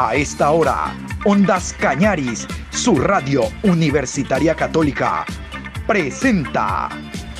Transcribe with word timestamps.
A 0.00 0.14
esta 0.14 0.52
hora, 0.52 0.94
Ondas 1.24 1.74
Cañaris, 1.76 2.46
su 2.70 3.00
radio 3.00 3.48
universitaria 3.64 4.54
católica, 4.54 5.26
presenta 5.88 6.88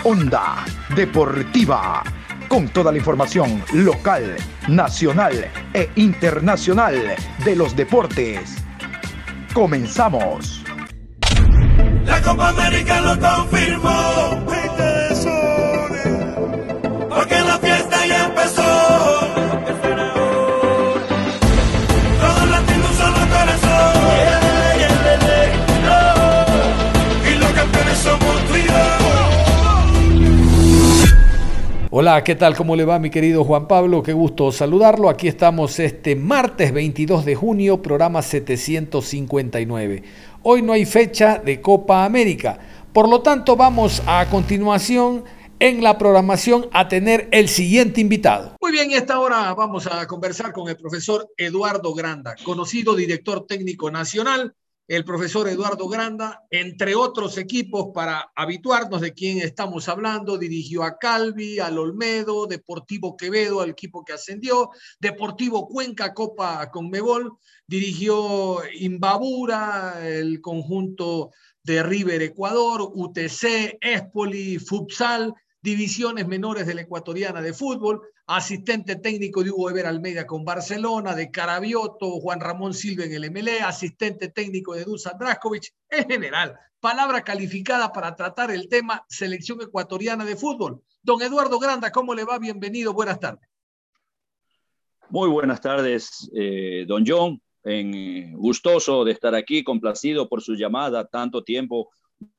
Onda 0.02 0.64
Deportiva, 0.96 2.02
con 2.48 2.66
toda 2.66 2.90
la 2.90 2.98
información 2.98 3.62
local, 3.74 4.34
nacional 4.66 5.48
e 5.72 5.88
internacional 5.94 7.14
de 7.44 7.54
los 7.54 7.76
deportes. 7.76 8.56
Comenzamos. 9.54 10.64
La 12.04 12.20
Copa 12.22 12.48
América 12.48 13.00
lo 13.02 13.20
confirmó. 13.20 14.48
Hola, 32.00 32.22
¿qué 32.22 32.36
tal? 32.36 32.54
¿Cómo 32.54 32.76
le 32.76 32.84
va 32.84 33.00
mi 33.00 33.10
querido 33.10 33.42
Juan 33.42 33.66
Pablo? 33.66 34.04
Qué 34.04 34.12
gusto 34.12 34.52
saludarlo. 34.52 35.08
Aquí 35.08 35.26
estamos 35.26 35.80
este 35.80 36.14
martes 36.14 36.72
22 36.72 37.24
de 37.24 37.34
junio, 37.34 37.82
programa 37.82 38.22
759. 38.22 40.04
Hoy 40.44 40.62
no 40.62 40.74
hay 40.74 40.86
fecha 40.86 41.42
de 41.44 41.60
Copa 41.60 42.04
América. 42.04 42.60
Por 42.92 43.08
lo 43.08 43.20
tanto, 43.20 43.56
vamos 43.56 44.00
a 44.06 44.24
continuación 44.30 45.24
en 45.58 45.82
la 45.82 45.98
programación 45.98 46.68
a 46.72 46.86
tener 46.86 47.28
el 47.32 47.48
siguiente 47.48 48.00
invitado. 48.00 48.54
Muy 48.60 48.70
bien, 48.70 48.92
y 48.92 48.94
esta 48.94 49.18
hora 49.18 49.52
vamos 49.54 49.88
a 49.88 50.06
conversar 50.06 50.52
con 50.52 50.68
el 50.68 50.76
profesor 50.76 51.28
Eduardo 51.36 51.92
Granda, 51.94 52.36
conocido 52.44 52.94
director 52.94 53.44
técnico 53.44 53.90
nacional. 53.90 54.54
El 54.88 55.04
profesor 55.04 55.46
Eduardo 55.46 55.86
Granda, 55.86 56.46
entre 56.50 56.94
otros 56.94 57.36
equipos, 57.36 57.88
para 57.92 58.32
habituarnos 58.34 59.02
de 59.02 59.12
quién 59.12 59.36
estamos 59.36 59.86
hablando, 59.86 60.38
dirigió 60.38 60.82
a 60.82 60.96
Calvi, 60.96 61.58
al 61.58 61.76
Olmedo, 61.76 62.46
Deportivo 62.46 63.14
Quevedo, 63.14 63.60
al 63.60 63.68
equipo 63.68 64.02
que 64.02 64.14
ascendió, 64.14 64.70
Deportivo 64.98 65.68
Cuenca, 65.68 66.14
Copa 66.14 66.70
Conmebol, 66.70 67.36
dirigió 67.66 68.62
Imbabura, 68.80 70.08
el 70.08 70.40
conjunto 70.40 71.32
de 71.62 71.82
River 71.82 72.22
Ecuador, 72.22 72.90
UTC, 72.94 73.76
Espoli, 73.82 74.58
Futsal, 74.58 75.34
divisiones 75.60 76.26
menores 76.26 76.66
de 76.66 76.74
la 76.74 76.80
ecuatoriana 76.80 77.42
de 77.42 77.52
fútbol, 77.52 78.00
asistente 78.28 78.96
técnico 78.96 79.42
de 79.42 79.50
Hugo 79.50 79.70
Eber 79.70 79.86
Almeida 79.86 80.26
con 80.26 80.44
Barcelona, 80.44 81.14
de 81.14 81.30
Carabioto, 81.30 82.20
Juan 82.20 82.40
Ramón 82.40 82.74
Silva 82.74 83.04
en 83.04 83.14
el 83.14 83.30
MLE, 83.30 83.62
asistente 83.62 84.28
técnico 84.28 84.74
de 84.74 84.84
Dusan 84.84 85.16
Draskovic, 85.18 85.72
en 85.88 86.06
general, 86.06 86.58
palabra 86.78 87.24
calificada 87.24 87.90
para 87.90 88.14
tratar 88.14 88.50
el 88.50 88.68
tema 88.68 89.02
selección 89.08 89.62
ecuatoriana 89.62 90.26
de 90.26 90.36
fútbol. 90.36 90.82
Don 91.02 91.22
Eduardo 91.22 91.58
Granda, 91.58 91.90
¿cómo 91.90 92.14
le 92.14 92.24
va? 92.24 92.38
Bienvenido, 92.38 92.92
buenas 92.92 93.18
tardes. 93.18 93.48
Muy 95.08 95.30
buenas 95.30 95.62
tardes, 95.62 96.30
eh, 96.34 96.84
don 96.86 97.04
John. 97.06 97.40
En, 97.64 98.34
gustoso 98.34 99.04
de 99.04 99.12
estar 99.12 99.34
aquí, 99.34 99.64
complacido 99.64 100.28
por 100.28 100.42
su 100.42 100.54
llamada, 100.54 101.06
tanto 101.06 101.42
tiempo. 101.42 101.88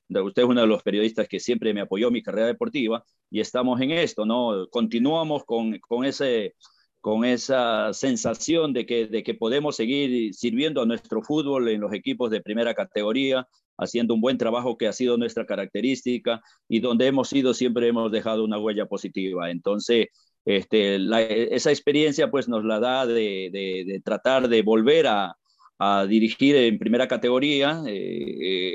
Usted 0.10 0.42
es 0.44 0.50
uno 0.50 0.62
de 0.62 0.68
los 0.68 0.82
periodistas 0.82 1.28
que 1.28 1.40
siempre 1.40 1.74
me 1.74 1.82
apoyó 1.82 2.08
en 2.08 2.14
mi 2.14 2.24
carrera 2.24 2.48
deportiva 2.48 3.04
y 3.30 3.40
estamos 3.40 3.80
en 3.82 3.92
esto, 3.92 4.26
¿no? 4.26 4.68
Continuamos 4.70 5.44
con, 5.46 5.78
con, 5.80 6.04
ese, 6.04 6.56
con 7.00 7.26
esa 7.26 7.94
sensación 7.94 8.74
de 8.74 8.86
que, 8.86 9.06
de 9.08 9.24
que 9.24 9.36
podemos 9.36 9.76
seguir 9.76 10.34
sirviendo 10.34 10.82
a 10.82 10.86
nuestro 10.86 11.22
fútbol 11.22 11.70
en 11.70 11.82
los 11.82 11.94
equipos 11.94 12.32
de 12.32 12.42
primera 12.42 12.74
categoría, 12.74 13.48
haciendo 13.78 14.16
un 14.16 14.22
buen 14.22 14.38
trabajo 14.38 14.78
que 14.78 14.88
ha 14.88 14.94
sido 14.94 15.16
nuestra 15.18 15.46
característica 15.46 16.42
y 16.68 16.80
donde 16.80 17.08
hemos 17.08 17.32
ido 17.32 17.54
siempre 17.54 17.88
hemos 17.88 18.12
dejado 18.12 18.44
una 18.44 18.60
huella 18.60 18.88
positiva. 18.88 19.52
Entonces, 19.52 20.08
este, 20.44 20.98
esa 21.56 21.70
experiencia 21.70 22.32
pues 22.32 22.50
nos 22.50 22.66
la 22.66 22.80
da 22.80 23.06
de, 23.06 23.50
de 23.52 24.02
tratar 24.04 24.50
de 24.50 24.64
volver 24.64 25.08
a, 25.08 25.36
a, 25.80 26.06
dirigir 26.08 26.56
en 26.56 26.78
primera 26.80 27.08
categoría. 27.08 27.82
Eh, 27.88 27.94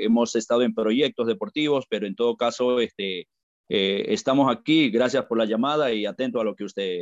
eh, 0.01 0.05
hemos 0.05 0.35
estado 0.35 0.63
en 0.63 0.73
proyectos 0.73 1.27
deportivos, 1.27 1.85
pero 1.89 2.07
en 2.07 2.15
todo 2.15 2.35
caso 2.37 2.79
este, 2.79 3.27
eh, 3.69 4.05
estamos 4.09 4.51
aquí. 4.51 4.89
Gracias 4.89 5.25
por 5.25 5.37
la 5.37 5.45
llamada 5.45 5.93
y 5.93 6.05
atento 6.05 6.39
a 6.41 6.43
lo 6.43 6.55
que 6.55 6.65
usted, 6.65 6.99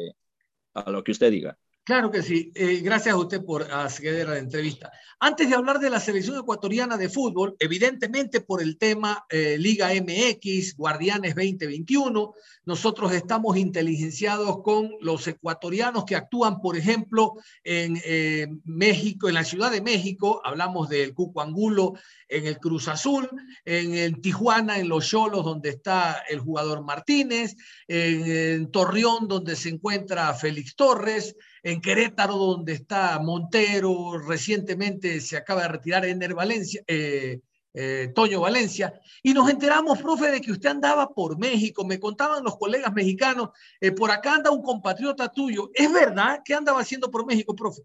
a 0.73 0.91
lo 0.91 1.03
que 1.03 1.11
usted 1.11 1.31
diga. 1.31 1.57
Claro 1.85 2.11
que 2.11 2.23
sí. 2.23 2.49
Eh, 2.55 2.79
gracias 2.81 3.13
a 3.13 3.17
usted 3.17 3.43
por 3.43 3.69
acceder 3.69 4.27
a 4.27 4.31
la 4.31 4.39
entrevista. 4.39 4.89
Antes 5.19 5.49
de 5.49 5.55
hablar 5.55 5.79
de 5.79 5.89
la 5.89 5.99
selección 5.99 6.37
ecuatoriana 6.37 6.95
de 6.95 7.09
fútbol, 7.09 7.57
evidentemente 7.59 8.39
por 8.39 8.61
el 8.61 8.77
tema 8.77 9.25
eh, 9.29 9.57
Liga 9.59 9.89
MX, 9.89 10.77
Guardianes 10.77 11.35
2021, 11.35 12.33
nosotros 12.65 13.11
estamos 13.11 13.57
inteligenciados 13.57 14.63
con 14.63 14.91
los 15.01 15.27
ecuatorianos 15.27 16.05
que 16.05 16.15
actúan, 16.15 16.61
por 16.61 16.77
ejemplo, 16.77 17.33
en 17.65 17.99
eh, 18.05 18.47
México, 18.63 19.27
en 19.27 19.35
la 19.35 19.43
Ciudad 19.43 19.69
de 19.69 19.81
México, 19.81 20.41
hablamos 20.45 20.87
del 20.87 21.13
Cuco 21.13 21.41
Angulo, 21.41 21.95
en 22.29 22.47
el 22.47 22.59
Cruz 22.59 22.87
Azul, 22.87 23.29
en, 23.65 24.21
Tijuana, 24.21 24.79
en 24.79 24.87
Los 24.87 25.09
Cholos, 25.09 25.43
donde 25.43 25.69
está 25.69 26.23
el 26.29 26.39
jugador 26.39 26.81
Martínez, 26.81 27.57
en, 27.87 28.25
en 28.25 28.71
Torreón, 28.71 29.27
donde 29.27 29.57
se 29.57 29.69
encuentra 29.69 30.33
Félix 30.33 30.75
Torres, 30.75 31.35
en 31.63 31.79
Querétaro, 31.79 32.35
donde 32.35 32.73
está 32.73 33.17
Montero, 33.19 34.19
recientemente 34.19 35.21
se 35.21 35.37
acaba 35.37 35.61
de 35.63 35.69
retirar 35.69 36.05
Ener 36.05 36.35
Valencia, 36.35 36.83
eh, 36.85 37.39
eh, 37.73 38.11
Toño 38.13 38.41
Valencia, 38.41 38.93
y 39.23 39.33
nos 39.33 39.49
enteramos, 39.49 40.01
profe, 40.01 40.29
de 40.29 40.41
que 40.41 40.51
usted 40.51 40.69
andaba 40.69 41.07
por 41.09 41.39
México, 41.39 41.85
me 41.85 41.99
contaban 41.99 42.43
los 42.43 42.57
colegas 42.57 42.93
mexicanos, 42.93 43.49
eh, 43.79 43.93
por 43.93 44.11
acá 44.11 44.35
anda 44.35 44.51
un 44.51 44.61
compatriota 44.61 45.31
tuyo, 45.31 45.71
¿es 45.73 45.91
verdad 45.91 46.41
que 46.43 46.53
andaba 46.53 46.81
haciendo 46.81 47.09
por 47.09 47.25
México, 47.25 47.55
profe? 47.55 47.81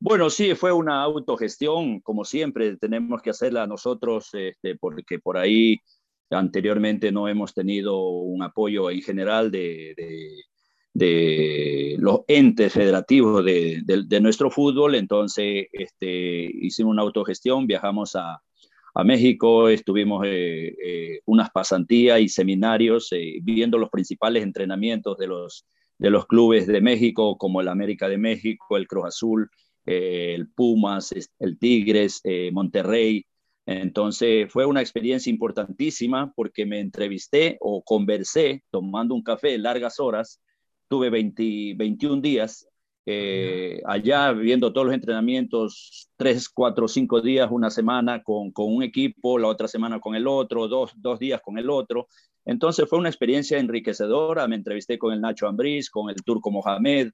Bueno, 0.00 0.28
sí, 0.30 0.54
fue 0.54 0.72
una 0.72 1.02
autogestión, 1.02 2.00
como 2.00 2.24
siempre, 2.24 2.76
tenemos 2.78 3.20
que 3.20 3.30
hacerla 3.30 3.66
nosotros, 3.66 4.30
este, 4.32 4.76
porque 4.76 5.18
por 5.18 5.36
ahí 5.36 5.80
anteriormente 6.30 7.12
no 7.12 7.28
hemos 7.28 7.52
tenido 7.52 8.08
un 8.08 8.42
apoyo 8.42 8.90
en 8.90 9.02
general 9.02 9.50
de, 9.50 9.94
de 9.96 10.42
de 10.94 11.96
los 11.98 12.20
entes 12.28 12.72
federativos 12.72 13.44
de, 13.44 13.82
de, 13.84 14.20
nuestro 14.20 14.50
fútbol. 14.50 14.94
Entonces, 14.94 15.66
este, 15.72 16.50
hicimos 16.60 16.92
una 16.92 17.02
autogestión, 17.02 17.66
viajamos 17.66 18.14
a, 18.14 18.40
a 18.94 19.04
México, 19.04 19.68
estuvimos 19.68 20.24
eh, 20.24 20.72
eh, 20.82 21.20
unas 21.26 21.50
pasantías 21.50 22.20
y 22.20 22.28
seminarios 22.28 23.08
eh, 23.10 23.40
viendo 23.42 23.76
los 23.76 23.90
principales 23.90 24.44
entrenamientos 24.44 25.18
de 25.18 25.26
los, 25.26 25.66
de 25.98 26.10
los 26.10 26.26
clubes 26.26 26.68
de 26.68 26.80
México, 26.80 27.36
como 27.36 27.60
el 27.60 27.68
América 27.68 28.08
de 28.08 28.18
México, 28.18 28.76
el 28.76 28.86
Cruz 28.86 29.06
Azul, 29.06 29.50
el 29.84 30.48
Pumas, 30.50 31.12
el 31.40 31.58
Tigres, 31.58 32.22
Monterrey. 32.52 33.26
Entonces 33.66 34.50
fue 34.50 34.64
una 34.64 34.80
experiencia 34.80 35.28
importantísima 35.28 36.32
porque 36.34 36.64
me 36.64 36.80
entrevisté 36.80 37.58
o 37.60 37.82
conversé 37.82 38.62
tomando 38.70 39.14
un 39.14 39.22
café 39.22 39.58
largas 39.58 40.00
horas 40.00 40.40
tuve 40.94 41.10
20, 41.10 41.74
21 41.74 42.22
días 42.22 42.68
eh, 43.04 43.82
allá 43.84 44.30
viendo 44.30 44.72
todos 44.72 44.86
los 44.86 44.94
entrenamientos, 44.94 46.08
3, 46.16 46.48
4, 46.48 46.86
5 46.86 47.20
días, 47.20 47.50
una 47.50 47.68
semana 47.68 48.22
con, 48.22 48.52
con, 48.52 48.72
un 48.72 48.84
equipo, 48.84 49.38
la 49.40 49.48
otra 49.48 49.66
semana 49.66 49.98
con 49.98 50.14
el 50.14 50.28
otro, 50.28 50.68
dos, 50.68 50.92
dos 50.96 51.18
días 51.18 51.40
con 51.42 51.58
el 51.58 51.68
otro. 51.68 52.06
Entonces 52.44 52.88
fue 52.88 53.00
una 53.00 53.08
experiencia 53.08 53.58
enriquecedora. 53.58 54.46
Me 54.46 54.54
entrevisté 54.54 54.98
con 54.98 55.12
el 55.12 55.20
Nacho 55.20 55.48
Ambriz, 55.48 55.90
con 55.90 56.10
el 56.10 56.16
Turco 56.24 56.52
Mohamed, 56.52 57.10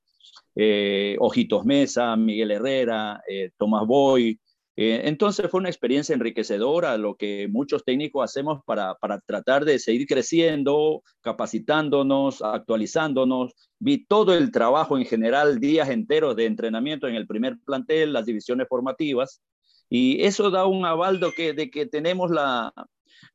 eh, 0.54 1.16
Ojitos 1.18 1.64
Mesa, 1.64 2.14
Miguel 2.16 2.50
Herrera, 2.50 3.22
eh, 3.26 3.50
Tomás 3.56 3.86
Boy, 3.86 4.38
eh, 4.76 5.02
entonces 5.04 5.50
fue 5.50 5.60
una 5.60 5.68
experiencia 5.68 6.14
enriquecedora, 6.14 6.96
lo 6.96 7.16
que 7.16 7.48
muchos 7.48 7.84
técnicos 7.84 8.24
hacemos 8.24 8.60
para, 8.64 8.94
para 8.94 9.20
tratar 9.20 9.64
de 9.64 9.78
seguir 9.78 10.06
creciendo, 10.06 11.02
capacitándonos, 11.20 12.40
actualizándonos. 12.42 13.52
Vi 13.78 14.06
todo 14.06 14.34
el 14.34 14.50
trabajo 14.50 14.96
en 14.96 15.04
general, 15.04 15.60
días 15.60 15.90
enteros 15.90 16.36
de 16.36 16.46
entrenamiento 16.46 17.08
en 17.08 17.14
el 17.14 17.26
primer 17.26 17.58
plantel, 17.64 18.12
las 18.12 18.26
divisiones 18.26 18.68
formativas, 18.68 19.42
y 19.88 20.22
eso 20.22 20.50
da 20.50 20.66
un 20.66 20.86
avaldo 20.86 21.32
que, 21.36 21.52
de 21.52 21.68
que 21.68 21.86
tenemos 21.86 22.30
la, 22.30 22.72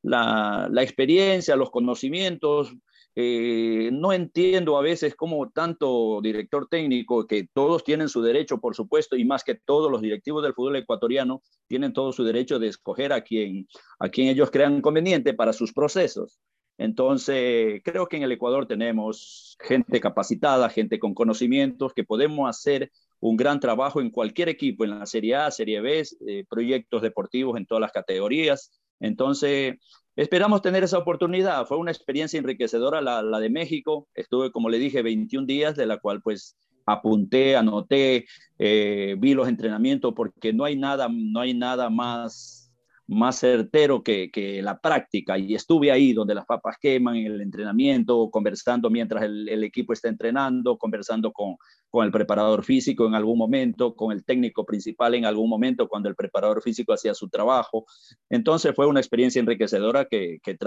la, 0.01 0.69
la 0.71 0.83
experiencia, 0.83 1.57
los 1.57 1.69
conocimientos, 1.69 2.73
eh, 3.15 3.89
no 3.93 4.11
entiendo 4.11 4.77
a 4.77 4.81
veces 4.81 5.15
cómo 5.15 5.49
tanto 5.49 6.19
director 6.21 6.67
técnico, 6.67 7.25
que 7.25 7.47
todos 7.53 7.83
tienen 7.83 8.09
su 8.09 8.21
derecho, 8.21 8.59
por 8.59 8.75
supuesto, 8.75 9.15
y 9.15 9.23
más 9.23 9.43
que 9.43 9.55
todos 9.55 9.89
los 9.89 10.01
directivos 10.01 10.43
del 10.43 10.53
fútbol 10.53 10.75
ecuatoriano 10.75 11.41
tienen 11.67 11.93
todo 11.93 12.11
su 12.11 12.23
derecho 12.25 12.59
de 12.59 12.67
escoger 12.67 13.13
a 13.13 13.21
quien, 13.21 13.67
a 13.99 14.09
quien 14.09 14.27
ellos 14.27 14.51
crean 14.51 14.81
conveniente 14.81 15.33
para 15.33 15.53
sus 15.53 15.71
procesos. 15.71 16.39
Entonces, 16.77 17.81
creo 17.85 18.07
que 18.07 18.17
en 18.17 18.23
el 18.23 18.33
Ecuador 18.33 18.67
tenemos 18.67 19.57
gente 19.61 20.01
capacitada, 20.01 20.69
gente 20.69 20.99
con 20.99 21.13
conocimientos, 21.13 21.93
que 21.93 22.03
podemos 22.03 22.49
hacer 22.49 22.91
un 23.21 23.37
gran 23.37 23.61
trabajo 23.61 24.01
en 24.01 24.09
cualquier 24.09 24.49
equipo, 24.49 24.83
en 24.83 24.99
la 24.99 25.05
Serie 25.05 25.35
A, 25.35 25.51
Serie 25.51 25.79
B, 25.79 26.03
eh, 26.27 26.45
proyectos 26.49 27.01
deportivos 27.01 27.57
en 27.57 27.65
todas 27.65 27.81
las 27.81 27.93
categorías. 27.93 28.71
Entonces, 28.99 29.75
esperamos 30.15 30.61
tener 30.61 30.83
esa 30.83 30.97
oportunidad. 30.97 31.65
Fue 31.65 31.77
una 31.77 31.91
experiencia 31.91 32.39
enriquecedora 32.39 33.01
la, 33.01 33.39
de 33.39 33.49
México. 33.49 34.07
Estuve, 34.13 34.51
como 34.51 34.69
le 34.69 34.79
dije, 34.79 35.01
21 35.01 35.45
días, 35.45 35.75
de 35.75 35.85
la 35.85 35.97
cual 35.97 36.21
pues 36.21 36.57
apunté, 36.85 37.55
anoté, 37.55 38.25
eh, 38.59 39.15
vi 39.17 39.33
los 39.33 39.47
entrenamientos, 39.47 40.13
porque 40.15 40.53
no 40.53 40.65
hay 40.65 40.75
nada, 40.75 41.09
no 41.11 41.39
hay 41.39 41.53
nada 41.53 41.89
más 41.89 42.64
más 43.07 43.39
certero 43.39 44.03
que, 44.03 44.29
la 44.63 44.79
práctica 44.79 45.37
y 45.37 45.53
estuve 45.53 45.91
ahí 45.91 46.13
donde 46.13 46.33
las 46.33 46.45
papas 46.45 46.77
queman 46.79 47.17
en 47.17 47.27
el 47.27 47.41
entrenamiento, 47.41 48.29
conversando 48.31 48.89
mientras 48.89 49.23
el, 49.23 49.63
equipo 49.63 49.93
está 49.93 50.09
entrenando, 50.09 50.77
conversando 50.77 51.31
con, 51.31 51.55
con, 51.89 52.05
el 52.05 52.11
preparador 52.11 52.63
físico 52.63 53.05
en 53.05 53.13
algún 53.15 53.37
momento, 53.37 53.95
con 53.95 54.11
el 54.11 54.23
técnico 54.25 54.65
principal 54.65 55.13
en 55.15 55.25
algún 55.25 55.49
momento 55.49 55.87
cuando 55.87 56.09
el 56.09 56.15
preparador 56.15 56.61
físico 56.61 56.93
hacía 56.93 57.13
su 57.13 57.29
trabajo. 57.29 57.85
Entonces 58.29 58.73
fue 58.75 58.87
una 58.87 58.99
experiencia 58.99 59.39
enriquecedora 59.39 60.05
que, 60.05 60.39
que 60.41 60.57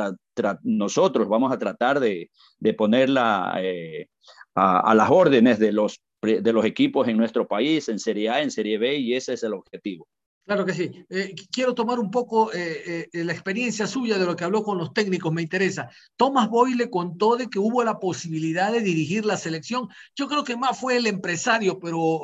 nosotros 0.63 1.29
vamos 1.29 1.53
a 1.53 1.59
tratar 1.59 1.99
de, 2.01 2.31
de 2.59 2.75
ponerla 2.75 3.59
eh, 3.61 4.09
a, 4.55 4.81
a 4.91 4.95
las 4.95 5.11
órdenes 5.11 5.59
de 5.59 5.73
los, 5.73 6.01
de 6.23 6.53
los 6.53 6.65
equipos 6.65 7.09
en 7.09 7.17
nuestro 7.17 7.49
país, 7.49 7.89
en 7.89 7.99
Serie 7.99 8.31
A, 8.31 8.43
en 8.43 8.51
Serie 8.51 8.79
B, 8.79 8.97
y 8.97 9.15
ese 9.15 9.35
es 9.35 9.43
el 9.43 9.55
objetivo. 9.55 10.07
Claro 10.49 10.65
que 10.65 10.73
sí. 10.73 11.05
Eh, 11.11 11.35
quiero 11.53 11.75
tomar 11.75 11.99
un 11.99 12.11
poco 12.11 12.51
eh, 12.55 13.07
eh, 13.13 13.23
la 13.23 13.35
experiencia 13.35 13.87
suya 13.87 14.17
de 14.17 14.25
lo 14.25 14.35
que 14.35 14.45
habló 14.45 14.63
con 14.63 14.79
los 14.79 14.95
técnicos, 14.95 15.31
me 15.31 15.43
interesa. 15.43 15.91
Tomás 16.17 16.49
Boyle 16.49 16.89
contó 16.89 17.37
de 17.37 17.51
que 17.51 17.59
hubo 17.59 17.85
la 17.85 17.99
posibilidad 18.01 18.73
de 18.73 18.81
dirigir 18.81 19.27
la 19.27 19.37
selección. 19.37 19.89
Yo 20.17 20.27
creo 20.27 20.45
que 20.45 20.57
más 20.57 20.81
fue 20.81 20.97
el 20.97 21.07
empresario, 21.07 21.79
pero 21.79 22.21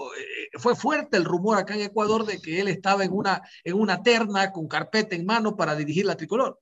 fue 0.54 0.74
fuerte 0.74 1.18
el 1.18 1.26
rumor 1.26 1.58
acá 1.58 1.74
en 1.74 1.82
Ecuador 1.82 2.24
de 2.24 2.40
que 2.40 2.62
él 2.62 2.68
estaba 2.68 3.04
en 3.04 3.12
una, 3.12 3.42
en 3.62 3.74
una 3.74 4.02
terna 4.02 4.52
con 4.52 4.68
carpeta 4.68 5.14
en 5.14 5.26
mano 5.26 5.54
para 5.54 5.76
dirigir 5.76 6.06
la 6.06 6.16
tricolor. 6.16 6.58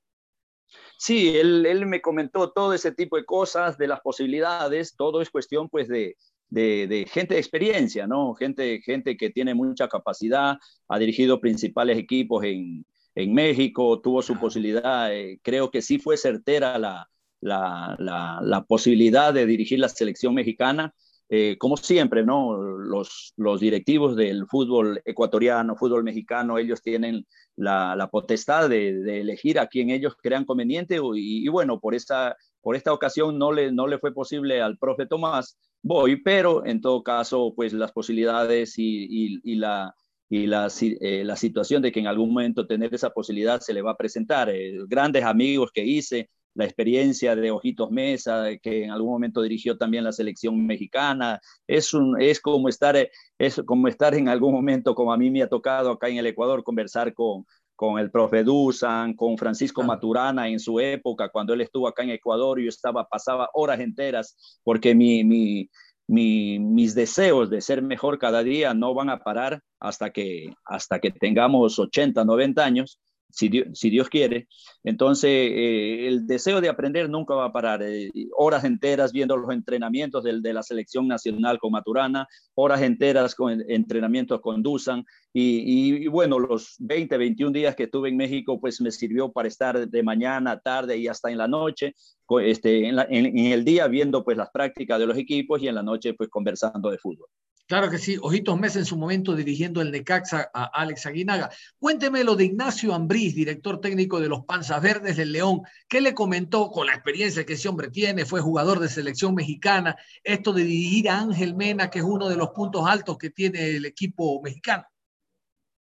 Sí, 0.98 1.36
él, 1.36 1.64
él 1.64 1.86
me 1.86 2.02
comentó 2.02 2.50
todo 2.50 2.74
ese 2.74 2.90
tipo 2.90 3.16
de 3.16 3.24
cosas, 3.24 3.78
de 3.78 3.86
las 3.86 4.00
posibilidades, 4.00 4.96
todo 4.96 5.22
es 5.22 5.30
cuestión 5.30 5.68
pues 5.68 5.86
de, 5.86 6.16
de, 6.52 6.86
de, 6.86 7.06
gente 7.06 7.34
de 7.34 7.40
experiencia, 7.40 8.06
¿no? 8.06 8.34
Gente, 8.34 8.82
gente 8.82 9.16
que 9.16 9.30
tiene 9.30 9.54
mucha 9.54 9.88
capacidad, 9.88 10.58
ha 10.88 10.98
dirigido 10.98 11.40
principales 11.40 11.96
equipos 11.96 12.44
en, 12.44 12.84
en 13.14 13.32
México, 13.32 14.00
tuvo 14.02 14.20
su 14.20 14.38
posibilidad, 14.38 15.14
eh, 15.14 15.40
creo 15.42 15.70
que 15.70 15.80
sí 15.80 15.98
fue 15.98 16.18
certera 16.18 16.78
la, 16.78 17.08
la, 17.40 17.96
la, 17.98 18.40
la, 18.42 18.64
posibilidad 18.64 19.32
de 19.32 19.46
dirigir 19.46 19.78
la 19.78 19.88
selección 19.88 20.34
mexicana. 20.34 20.94
Eh, 21.30 21.56
como 21.58 21.78
siempre, 21.78 22.22
¿no? 22.22 22.60
Los, 22.60 23.32
los 23.38 23.58
directivos 23.58 24.14
del 24.14 24.46
fútbol 24.46 25.00
ecuatoriano, 25.06 25.76
fútbol 25.76 26.04
mexicano, 26.04 26.58
ellos 26.58 26.82
tienen 26.82 27.26
la, 27.56 27.96
la 27.96 28.08
potestad 28.08 28.68
de, 28.68 28.92
de, 28.92 29.22
elegir 29.22 29.58
a 29.58 29.68
quien 29.68 29.88
ellos 29.88 30.14
crean 30.22 30.44
conveniente 30.44 30.96
y, 30.96 31.46
y 31.46 31.48
bueno, 31.48 31.80
por 31.80 31.94
esta, 31.94 32.36
por 32.62 32.76
esta 32.76 32.92
ocasión 32.92 33.38
no 33.38 33.52
le, 33.52 33.72
no 33.72 33.86
le 33.86 33.98
fue 33.98 34.14
posible 34.14 34.62
al 34.62 34.78
profe 34.78 35.06
Tomás, 35.06 35.58
voy, 35.82 36.22
pero 36.22 36.64
en 36.64 36.80
todo 36.80 37.02
caso, 37.02 37.52
pues 37.54 37.72
las 37.72 37.92
posibilidades 37.92 38.74
y, 38.78 39.56
la, 39.56 39.94
y 40.30 40.46
la, 40.46 40.68
eh, 40.80 41.24
la, 41.24 41.36
situación 41.36 41.82
de 41.82 41.92
que 41.92 42.00
en 42.00 42.06
algún 42.06 42.30
momento 42.30 42.66
tener 42.66 42.94
esa 42.94 43.10
posibilidad 43.10 43.60
se 43.60 43.74
le 43.74 43.82
va 43.82 43.92
a 43.92 43.96
presentar. 43.96 44.48
Eh, 44.48 44.78
grandes 44.86 45.24
amigos 45.24 45.70
que 45.72 45.84
hice, 45.84 46.30
la 46.54 46.64
experiencia 46.64 47.34
de 47.34 47.50
Ojitos 47.50 47.90
Mesa, 47.90 48.44
que 48.62 48.84
en 48.84 48.90
algún 48.90 49.10
momento 49.10 49.42
dirigió 49.42 49.78
también 49.78 50.04
la 50.04 50.12
selección 50.12 50.64
mexicana, 50.66 51.40
es, 51.66 51.94
un, 51.94 52.20
es, 52.20 52.40
como 52.40 52.68
estar, 52.68 52.94
es 53.38 53.62
como 53.64 53.88
estar 53.88 54.14
en 54.14 54.28
algún 54.28 54.52
momento, 54.52 54.94
como 54.94 55.12
a 55.12 55.16
mí 55.16 55.30
me 55.30 55.42
ha 55.42 55.48
tocado 55.48 55.92
acá 55.92 56.08
en 56.08 56.18
el 56.18 56.26
Ecuador, 56.26 56.62
conversar 56.62 57.14
con, 57.14 57.46
con 57.82 57.98
el 57.98 58.12
profe 58.12 58.44
Dusan, 58.44 59.14
con 59.14 59.36
Francisco 59.36 59.82
Maturana 59.82 60.46
en 60.46 60.60
su 60.60 60.78
época, 60.78 61.30
cuando 61.30 61.52
él 61.52 61.62
estuvo 61.62 61.88
acá 61.88 62.04
en 62.04 62.10
Ecuador, 62.10 62.60
yo 62.60 62.68
estaba, 62.68 63.08
pasaba 63.08 63.50
horas 63.54 63.80
enteras 63.80 64.60
porque 64.62 64.94
mi, 64.94 65.24
mi, 65.24 65.68
mi, 66.06 66.60
mis 66.60 66.94
deseos 66.94 67.50
de 67.50 67.60
ser 67.60 67.82
mejor 67.82 68.20
cada 68.20 68.44
día 68.44 68.72
no 68.72 68.94
van 68.94 69.10
a 69.10 69.24
parar 69.24 69.62
hasta 69.80 70.10
que, 70.10 70.54
hasta 70.64 71.00
que 71.00 71.10
tengamos 71.10 71.76
80, 71.76 72.24
90 72.24 72.64
años 72.64 73.00
si 73.32 73.48
Dios, 73.48 73.66
si 73.72 73.90
Dios 73.90 74.08
quiere. 74.08 74.46
Entonces, 74.84 75.30
eh, 75.30 76.06
el 76.06 76.26
deseo 76.26 76.60
de 76.60 76.68
aprender 76.68 77.08
nunca 77.10 77.34
va 77.34 77.46
a 77.46 77.52
parar. 77.52 77.82
Eh, 77.82 78.10
horas 78.36 78.62
enteras 78.62 79.12
viendo 79.12 79.36
los 79.36 79.50
entrenamientos 79.50 80.22
de, 80.22 80.40
de, 80.40 80.52
la 80.52 80.62
selección 80.62 81.08
nacional 81.08 81.58
con 81.58 81.72
Maturana, 81.72 82.28
horas 82.54 82.82
enteras 82.82 83.34
con 83.34 83.60
entrenamientos 83.68 84.40
con 84.40 84.62
Dusan. 84.62 85.04
Y, 85.34 86.06
bueno, 86.08 86.38
los 86.38 86.76
20, 86.78 87.16
21 87.16 87.52
días 87.52 87.74
que 87.74 87.84
estuve 87.84 88.10
en 88.10 88.16
México, 88.16 88.60
pues 88.60 88.80
me 88.80 88.90
sirvió 88.90 89.32
para 89.32 89.48
estar 89.48 89.88
de 89.88 90.02
mañana, 90.02 90.60
tarde 90.60 90.98
y 90.98 91.08
hasta 91.08 91.30
en 91.30 91.38
la 91.38 91.48
noche, 91.48 91.94
este, 92.42 92.88
en, 92.88 92.96
la, 92.96 93.06
en 93.08 93.36
el 93.36 93.64
día 93.64 93.86
viendo 93.88 94.24
pues 94.24 94.36
las 94.36 94.50
prácticas 94.50 94.98
de 94.98 95.06
los 95.06 95.16
equipos 95.16 95.62
y 95.62 95.68
en 95.68 95.74
la 95.74 95.82
noche 95.82 96.14
pues 96.14 96.28
conversando 96.28 96.90
de 96.90 96.98
fútbol. 96.98 97.28
Claro 97.72 97.88
que 97.88 97.96
sí, 97.96 98.18
Ojitos 98.20 98.60
Mesa 98.60 98.80
en 98.80 98.84
su 98.84 98.98
momento 98.98 99.34
dirigiendo 99.34 99.80
el 99.80 99.90
Necaxa 99.90 100.50
a 100.52 100.64
Alex 100.64 101.06
Aguinaga. 101.06 101.48
Cuénteme 101.78 102.22
lo 102.22 102.36
de 102.36 102.44
Ignacio 102.44 102.92
Ambriz, 102.92 103.34
director 103.34 103.80
técnico 103.80 104.20
de 104.20 104.28
los 104.28 104.44
Panzas 104.44 104.82
Verdes 104.82 105.16
del 105.16 105.32
León. 105.32 105.62
¿Qué 105.88 106.02
le 106.02 106.12
comentó 106.12 106.70
con 106.70 106.86
la 106.86 106.92
experiencia 106.92 107.46
que 107.46 107.54
ese 107.54 107.70
hombre 107.70 107.88
tiene? 107.88 108.26
Fue 108.26 108.42
jugador 108.42 108.78
de 108.78 108.90
selección 108.90 109.34
mexicana. 109.34 109.96
Esto 110.22 110.52
de 110.52 110.64
dirigir 110.64 111.08
a 111.08 111.20
Ángel 111.20 111.54
Mena, 111.54 111.88
que 111.88 112.00
es 112.00 112.04
uno 112.04 112.28
de 112.28 112.36
los 112.36 112.50
puntos 112.50 112.84
altos 112.86 113.16
que 113.16 113.30
tiene 113.30 113.70
el 113.70 113.86
equipo 113.86 114.42
mexicano. 114.42 114.84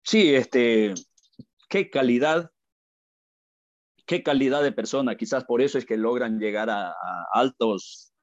Sí, 0.04 0.36
este, 0.36 0.94
qué 1.70 1.90
calidad, 1.90 2.52
qué 4.06 4.22
calidad 4.24 4.62
de 4.64 4.72
persona. 4.72 5.16
Quizás 5.16 5.46
por 5.46 5.62
eso 5.62 5.78
es 5.78 5.86
que 5.86 5.98
logran 5.98 6.40
llegar 6.40 6.70
a, 6.70 6.90
a 6.90 7.26
altos 7.34 8.14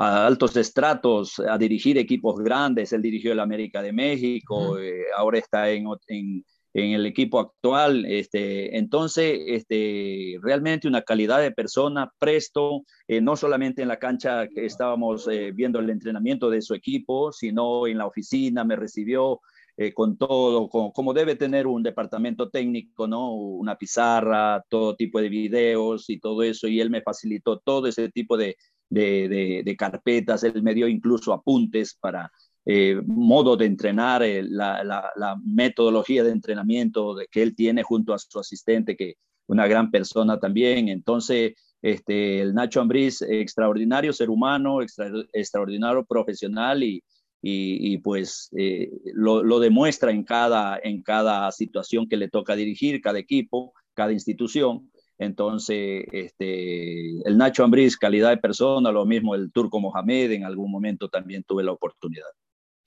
a 0.00 0.26
altos 0.26 0.56
estratos, 0.56 1.38
a 1.40 1.58
dirigir 1.58 1.98
equipos 1.98 2.40
grandes. 2.40 2.92
Él 2.94 3.02
dirigió 3.02 3.32
el 3.32 3.40
América 3.40 3.82
de 3.82 3.92
México, 3.92 4.70
uh 4.70 4.76
-huh. 4.76 4.82
eh, 4.82 5.04
ahora 5.14 5.38
está 5.38 5.70
en, 5.70 5.84
en, 6.08 6.42
en, 6.72 6.92
el 6.92 7.04
equipo 7.04 7.38
actual. 7.38 8.06
Este, 8.06 8.78
entonces, 8.78 9.38
este, 9.46 10.38
realmente 10.40 10.88
una 10.88 11.02
calidad 11.02 11.40
de 11.42 11.50
persona, 11.52 12.10
presto, 12.18 12.84
eh, 13.08 13.20
no 13.20 13.36
solamente 13.36 13.82
en 13.82 13.88
la 13.88 13.98
cancha 13.98 14.48
que 14.48 14.64
estábamos 14.64 15.28
eh, 15.28 15.52
viendo 15.52 15.78
el 15.80 15.90
entrenamiento 15.90 16.48
de 16.48 16.62
su 16.62 16.72
equipo, 16.74 17.30
sino 17.30 17.86
en 17.86 17.98
la 17.98 18.06
oficina, 18.06 18.64
me 18.64 18.76
recibió. 18.76 19.40
Eh, 19.82 19.94
con 19.94 20.18
todo, 20.18 20.68
como 20.68 21.14
debe 21.14 21.36
tener 21.36 21.66
un 21.66 21.82
departamento 21.82 22.50
técnico, 22.50 23.06
¿no? 23.06 23.32
Una 23.32 23.78
pizarra, 23.78 24.62
todo 24.68 24.94
tipo 24.94 25.22
de 25.22 25.30
videos 25.30 26.10
y 26.10 26.20
todo 26.20 26.42
eso, 26.42 26.68
y 26.68 26.82
él 26.82 26.90
me 26.90 27.00
facilitó 27.00 27.60
todo 27.60 27.86
ese 27.86 28.10
tipo 28.10 28.36
de, 28.36 28.58
de, 28.90 29.62
de, 29.64 29.76
carpetas, 29.76 30.44
él 30.44 30.62
me 30.62 30.74
dio 30.74 30.86
incluso 30.86 31.32
apuntes 31.32 31.96
para 31.98 32.30
eh, 32.66 33.00
modo 33.06 33.56
de 33.56 33.64
entrenar, 33.64 34.22
eh, 34.22 34.42
la, 34.42 34.84
la, 34.84 35.36
metodología 35.42 36.24
de 36.24 36.32
entrenamiento 36.32 37.16
que 37.30 37.40
él 37.40 37.56
tiene 37.56 37.82
junto 37.82 38.12
a 38.12 38.18
su 38.18 38.38
asistente, 38.38 38.98
que 38.98 39.14
una 39.46 39.66
gran 39.66 39.90
persona 39.90 40.38
también. 40.38 40.90
Entonces, 40.90 41.54
este, 41.80 42.42
el 42.42 42.52
Nacho 42.52 42.82
Ambriz, 42.82 43.22
extraordinario 43.22 44.12
ser 44.12 44.28
humano, 44.28 44.82
extra, 44.82 45.10
extraordinario 45.32 46.04
profesional 46.04 46.82
y, 46.82 47.02
y, 47.42 47.98
pues 47.98 48.50
eh, 48.56 48.90
lo, 49.14 49.42
lo, 49.42 49.60
demuestra 49.60 50.10
en 50.10 50.24
cada, 50.24 50.78
en 50.82 51.02
cada 51.02 51.50
situación 51.52 52.08
que 52.08 52.16
le 52.18 52.28
toca 52.28 52.54
dirigir, 52.54 53.00
cada 53.00 53.18
equipo, 53.18 53.72
cada 53.94 54.12
institución. 54.12 54.90
Entonces, 55.18 56.04
este, 56.12 57.20
el 57.28 57.36
Nacho 57.38 57.64
Ambriz, 57.64 57.96
calidad 57.96 58.30
de 58.30 58.38
persona, 58.38 58.92
lo 58.92 59.04
mismo 59.06 59.34
el 59.34 59.52
Turco 59.52 59.80
Mohamed, 59.80 60.32
en 60.32 60.44
algún 60.44 60.70
momento 60.70 61.08
también 61.08 61.44
tuve 61.44 61.62
la 61.62 61.72
oportunidad. 61.72 62.28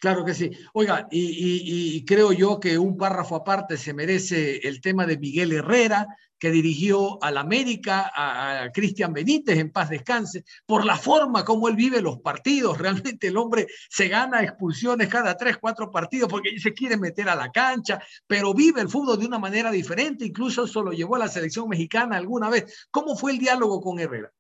Claro 0.03 0.25
que 0.25 0.33
sí. 0.33 0.51
Oiga, 0.73 1.07
y, 1.11 2.03
creo 2.03 2.33
yo 2.33 2.59
que 2.59 2.77
un 2.77 2.97
párrafo 2.97 3.37
aparte 3.37 3.77
se 3.77 3.93
merece 3.93 4.57
el 4.67 4.81
tema 4.81 5.05
de 5.05 5.17
Miguel 5.17 5.53
Herrera, 5.53 6.07
que 6.37 6.51
dirigió 6.51 7.23
al 7.23 7.37
América, 7.37 8.11
a, 8.13 8.63
a 8.63 8.71
Cristian 8.73 9.13
Benítez, 9.13 9.57
en 9.57 9.71
paz 9.71 9.89
descanse, 9.89 10.43
por 10.65 10.83
la 10.83 10.97
forma 10.97 11.45
como 11.45 11.69
él 11.69 11.77
vive 11.77 12.01
los 12.01 12.19
partidos. 12.19 12.77
Realmente 12.79 13.27
el 13.27 13.37
hombre 13.37 13.65
se 13.89 14.09
gana 14.09 14.43
expulsiones 14.43 15.07
cada 15.07 15.37
tres, 15.37 15.55
cuatro 15.57 15.89
partidos 15.89 16.27
porque 16.29 16.59
se 16.59 16.73
quiere 16.73 16.97
meter 16.97 17.29
a 17.29 17.35
la 17.35 17.49
cancha, 17.49 18.03
pero 18.27 18.53
vive 18.53 18.81
el 18.81 18.89
fútbol 18.89 19.17
de 19.17 19.27
una 19.27 19.39
manera 19.39 19.71
diferente. 19.71 20.25
Incluso 20.25 20.65
eso 20.65 20.83
lo 20.83 20.91
llevó 20.91 21.15
a 21.15 21.19
la 21.19 21.29
selección 21.29 21.69
mexicana 21.69 22.17
alguna 22.17 22.49
vez. 22.49 22.89
¿Cómo 22.91 23.15
fue 23.15 23.31
el 23.31 23.37
diálogo 23.39 23.79
con 23.79 24.01
Herrera? 24.01 24.33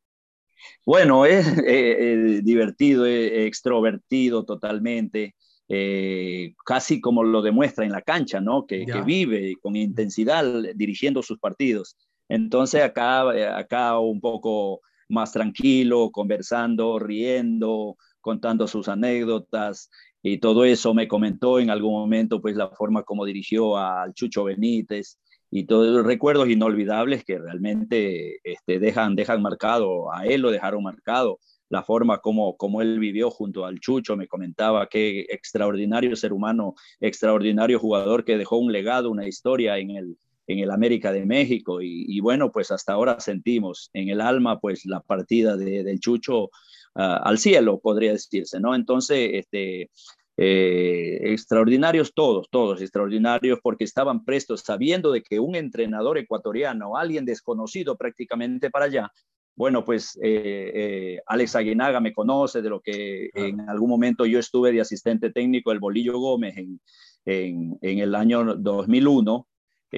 Bueno, 0.85 1.25
es 1.25 1.47
eh, 1.47 1.63
eh, 1.67 2.41
divertido, 2.43 3.05
eh, 3.05 3.45
extrovertido 3.45 4.43
totalmente 4.43 5.35
eh, 5.75 6.53
casi 6.63 7.01
como 7.01 7.23
lo 7.23 7.41
demuestra 7.41 7.83
en 7.83 7.91
la 7.91 8.03
cancha, 8.03 8.39
¿no? 8.39 8.67
Que, 8.67 8.85
que, 8.85 9.01
vive 9.01 9.55
con 9.59 9.75
intensidad 9.75 10.45
dirigiendo 10.75 11.23
sus 11.23 11.39
partidos. 11.39 11.97
Entonces 12.29 12.83
acá, 12.83 13.57
acá 13.57 13.97
un 13.97 14.21
poco 14.21 14.81
más 15.09 15.31
tranquilo, 15.31 16.11
conversando, 16.11 16.99
riendo, 16.99 17.97
contando 18.21 18.67
sus 18.67 18.87
anécdotas. 18.87 19.89
y 20.21 20.37
todo 20.37 20.63
eso 20.63 20.93
me 20.93 21.07
comentó 21.07 21.59
en 21.59 21.71
algún 21.71 21.93
momento, 21.93 22.39
pues 22.39 22.55
la 22.55 22.69
forma 22.69 23.01
como 23.01 23.25
dirigió 23.25 23.75
al 23.75 24.13
Chucho 24.13 24.43
Benítez 24.43 25.17
y 25.49 25.65
todos 25.65 25.87
los 25.87 26.05
recuerdos 26.05 26.49
inolvidables 26.49 27.23
que 27.25 27.39
realmente 27.39 28.37
este, 28.43 28.77
dejan, 28.77 29.15
dejan 29.15 29.41
marcado, 29.41 30.13
a 30.13 30.27
él 30.27 30.41
lo 30.41 30.51
dejaron 30.51 30.83
marcado, 30.83 31.39
la 31.73 31.81
forma 31.81 32.19
como, 32.19 32.55
como 32.55 32.83
él 32.83 32.99
vivió 32.99 33.31
junto 33.31 33.65
al 33.65 33.79
Chucho, 33.79 34.15
me 34.15 34.27
comentaba 34.27 34.87
qué 34.87 35.21
extraordinario 35.21 36.15
ser 36.15 36.31
humano, 36.31 36.75
extraordinario 36.99 37.79
jugador 37.79 38.23
que 38.23 38.37
dejó 38.37 38.57
un 38.57 38.71
legado, 38.71 39.09
una 39.09 39.27
historia 39.27 39.79
en 39.79 39.89
el, 39.89 40.17
en 40.45 40.59
el 40.59 40.69
América 40.69 41.11
de 41.11 41.25
México 41.25 41.79
y, 41.81 42.19
bueno, 42.19 42.51
pues 42.51 42.69
hasta 42.69 42.93
ahora 42.93 43.19
sentimos 43.19 43.89
en 43.93 44.09
el 44.09 44.21
alma 44.21 44.59
pues 44.59 44.85
la 44.85 44.99
partida 44.99 45.57
de, 45.57 45.83
del 45.83 45.99
Chucho 45.99 46.51
ah, 46.93 47.19
al 47.23 47.39
cielo, 47.39 47.79
podría 47.79 48.11
decirse, 48.11 48.59
¿no? 48.59 48.75
Entonces, 48.75 49.31
este, 49.33 49.89
eh, 50.37 51.19
extraordinarios 51.33 52.13
todos, 52.13 52.49
todos 52.51 52.81
extraordinarios 52.81 53.59
porque 53.63 53.83
estaban 53.83 54.25
prestos 54.25 54.61
sabiendo 54.61 55.11
de 55.11 55.23
que 55.23 55.39
un 55.39 55.55
entrenador 55.55 56.19
ecuatoriano, 56.19 56.97
alguien 56.97 57.25
desconocido 57.25 57.97
prácticamente 57.97 58.69
para 58.69 58.85
allá, 58.85 59.11
bueno, 59.55 59.85
pues 59.85 60.17
eh, 60.21 60.71
eh, 60.73 61.19
Alex 61.25 61.55
Aguinaga 61.55 61.99
me 61.99 62.13
conoce 62.13 62.61
de 62.61 62.69
lo 62.69 62.81
que 62.81 63.29
en 63.33 63.61
algún 63.69 63.89
momento 63.89 64.25
yo 64.25 64.39
estuve 64.39 64.71
de 64.71 64.81
asistente 64.81 65.31
técnico 65.31 65.69
del 65.69 65.79
Bolillo 65.79 66.17
Gómez 66.19 66.57
en, 66.57 66.79
en, 67.25 67.77
en 67.81 67.99
el 67.99 68.15
año 68.15 68.55
2001 68.55 69.47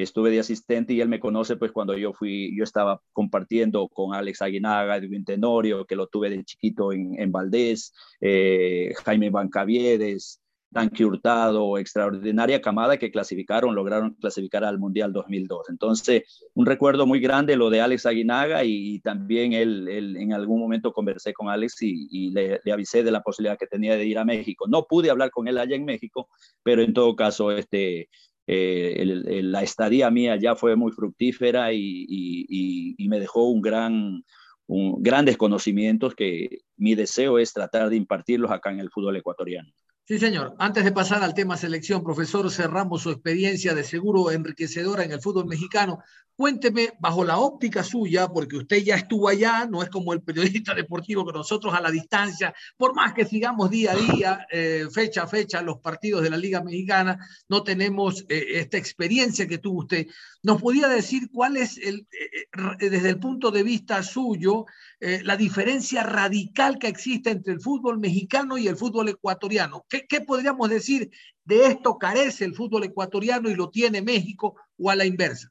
estuve 0.02 0.30
de 0.30 0.40
asistente 0.40 0.94
y 0.94 1.02
él 1.02 1.08
me 1.08 1.20
conoce 1.20 1.56
pues 1.56 1.72
cuando 1.72 1.98
yo 1.98 2.14
fui, 2.14 2.56
yo 2.56 2.64
estaba 2.64 3.02
compartiendo 3.14 3.88
con 3.88 4.14
Alex 4.14 4.42
Aguinaga, 4.42 4.98
Edwin 4.98 5.24
Tenorio, 5.24 5.86
que 5.86 5.96
lo 5.96 6.08
tuve 6.08 6.30
de 6.30 6.44
chiquito 6.44 6.92
en, 6.92 7.20
en 7.20 7.32
Valdés, 7.32 7.94
eh, 8.20 8.94
Jaime 9.06 9.30
Bancaviedes, 9.30 10.42
Danqui 10.76 11.04
Hurtado, 11.04 11.78
extraordinaria 11.78 12.62
camada 12.62 12.98
que 12.98 13.10
clasificaron, 13.10 13.74
lograron 13.74 14.14
clasificar 14.16 14.64
al 14.64 14.78
Mundial 14.78 15.12
2002. 15.12 15.70
Entonces, 15.70 16.46
un 16.54 16.66
recuerdo 16.66 17.08
muy 17.08 17.20
grande 17.20 17.56
lo 17.56 17.70
de 17.70 17.82
Alex 17.82 18.06
Aguinaga 18.06 18.64
y, 18.64 19.00
también 19.00 19.54
él, 19.54 19.88
en 19.90 20.34
algún 20.34 20.60
momento 20.60 20.94
conversé 20.94 21.34
con 21.34 21.50
Alex 21.50 21.82
y, 21.82 22.08
y 22.12 22.32
le, 22.32 22.60
le, 22.64 22.72
avisé 22.72 23.04
de 23.04 23.12
la 23.12 23.22
posibilidad 23.22 23.58
que 23.58 23.68
tenía 23.68 23.96
de 23.96 24.06
ir 24.06 24.20
a 24.20 24.26
México. 24.26 24.68
No 24.68 24.86
pude 24.86 25.10
hablar 25.10 25.32
con 25.32 25.48
él 25.48 25.58
allá 25.58 25.76
en 25.76 25.86
México, 25.86 26.28
pero 26.62 26.82
en 26.84 26.94
todo 26.94 27.16
caso, 27.16 27.52
este, 27.52 28.10
eh, 28.48 29.42
la 29.44 29.64
estadía 29.64 30.12
mía 30.12 30.36
ya 30.36 30.56
fue 30.56 30.76
muy 30.76 30.92
fructífera 30.92 31.74
y, 31.74 32.96
me 33.10 33.20
dejó 33.20 33.46
un 33.50 33.62
gran, 33.62 34.24
un, 34.68 35.02
grandes 35.02 35.38
conocimientos 35.38 36.16
que 36.16 36.60
mi 36.78 36.96
deseo 36.96 37.40
es 37.40 37.54
tratar 37.54 37.90
de 37.90 37.96
impartirlos 37.96 38.52
acá 38.52 38.72
en 38.72 38.80
el 38.80 38.92
fútbol 38.92 39.16
ecuatoriano. 39.16 39.72
Sí, 40.08 40.20
señor. 40.20 40.56
Antes 40.60 40.84
de 40.84 40.92
pasar 40.92 41.24
al 41.24 41.34
tema 41.34 41.58
selección, 41.58 42.04
profesor, 42.04 42.52
cerramos 42.52 43.02
su 43.02 43.10
experiencia 43.10 43.74
de 43.74 43.84
seguro 43.84 44.30
enriquecedora 44.30 45.04
en 45.04 45.12
el 45.12 45.20
fútbol 45.20 45.48
mexicano. 45.48 46.04
Cuénteme, 46.36 46.92
bajo 47.00 47.24
la 47.24 47.38
óptica 47.38 47.82
suya, 47.82 48.28
porque 48.28 48.58
usted 48.58 48.84
ya 48.84 48.96
estuvo 48.98 49.30
allá, 49.30 49.66
no 49.66 49.82
es 49.82 49.90
como 49.90 50.12
el 50.12 50.22
periodista 50.22 50.74
deportivo 50.76 51.26
que 51.26 51.32
nosotros 51.32 51.74
a 51.74 51.82
la 51.82 51.90
distancia, 51.90 52.54
por 52.78 52.94
más 52.94 53.14
que 53.14 53.26
sigamos 53.26 53.72
día 53.72 53.94
a 53.94 53.96
día, 53.96 54.48
eh, 54.52 54.86
fecha 54.94 55.24
a 55.24 55.28
fecha, 55.28 55.62
los 55.62 55.80
partidos 55.80 56.22
de 56.22 56.30
la 56.30 56.38
Liga 56.38 56.62
Mexicana, 56.62 57.18
no 57.48 57.64
tenemos 57.64 58.26
eh, 58.28 58.46
esta 58.60 58.78
experiencia 58.78 59.48
que 59.48 59.60
tuvo 59.60 59.80
usted. 59.80 60.08
¿Nos 60.44 60.62
podía 60.62 60.88
decir 60.88 61.30
cuál 61.32 61.58
es, 61.58 61.78
el, 61.78 62.06
eh, 62.12 62.90
desde 62.92 63.10
el 63.10 63.20
punto 63.20 63.50
de 63.50 63.64
vista 63.64 64.04
suyo, 64.04 64.66
la 65.00 65.38
diferencia 65.38 66.02
radical 66.04 66.80
que 66.80 66.88
existe 66.88 67.30
entre 67.30 67.54
el 67.54 67.62
fútbol 67.62 68.00
mexicano 68.00 68.58
y 68.58 68.68
el 68.68 68.76
fútbol 68.76 69.10
ecuatoriano? 69.10 69.86
¿Qué, 69.96 70.06
¿Qué 70.08 70.22
podríamos 70.22 70.70
decir 70.70 71.12
de 71.44 71.68
esto 71.68 71.98
carece 71.98 72.46
el 72.46 72.56
fútbol 72.56 72.84
ecuatoriano 72.84 73.50
y 73.50 73.56
lo 73.56 73.70
tiene 73.70 74.02
México 74.02 74.56
o 74.78 74.90
a 74.90 74.96
la 74.96 75.06
inversa? 75.06 75.50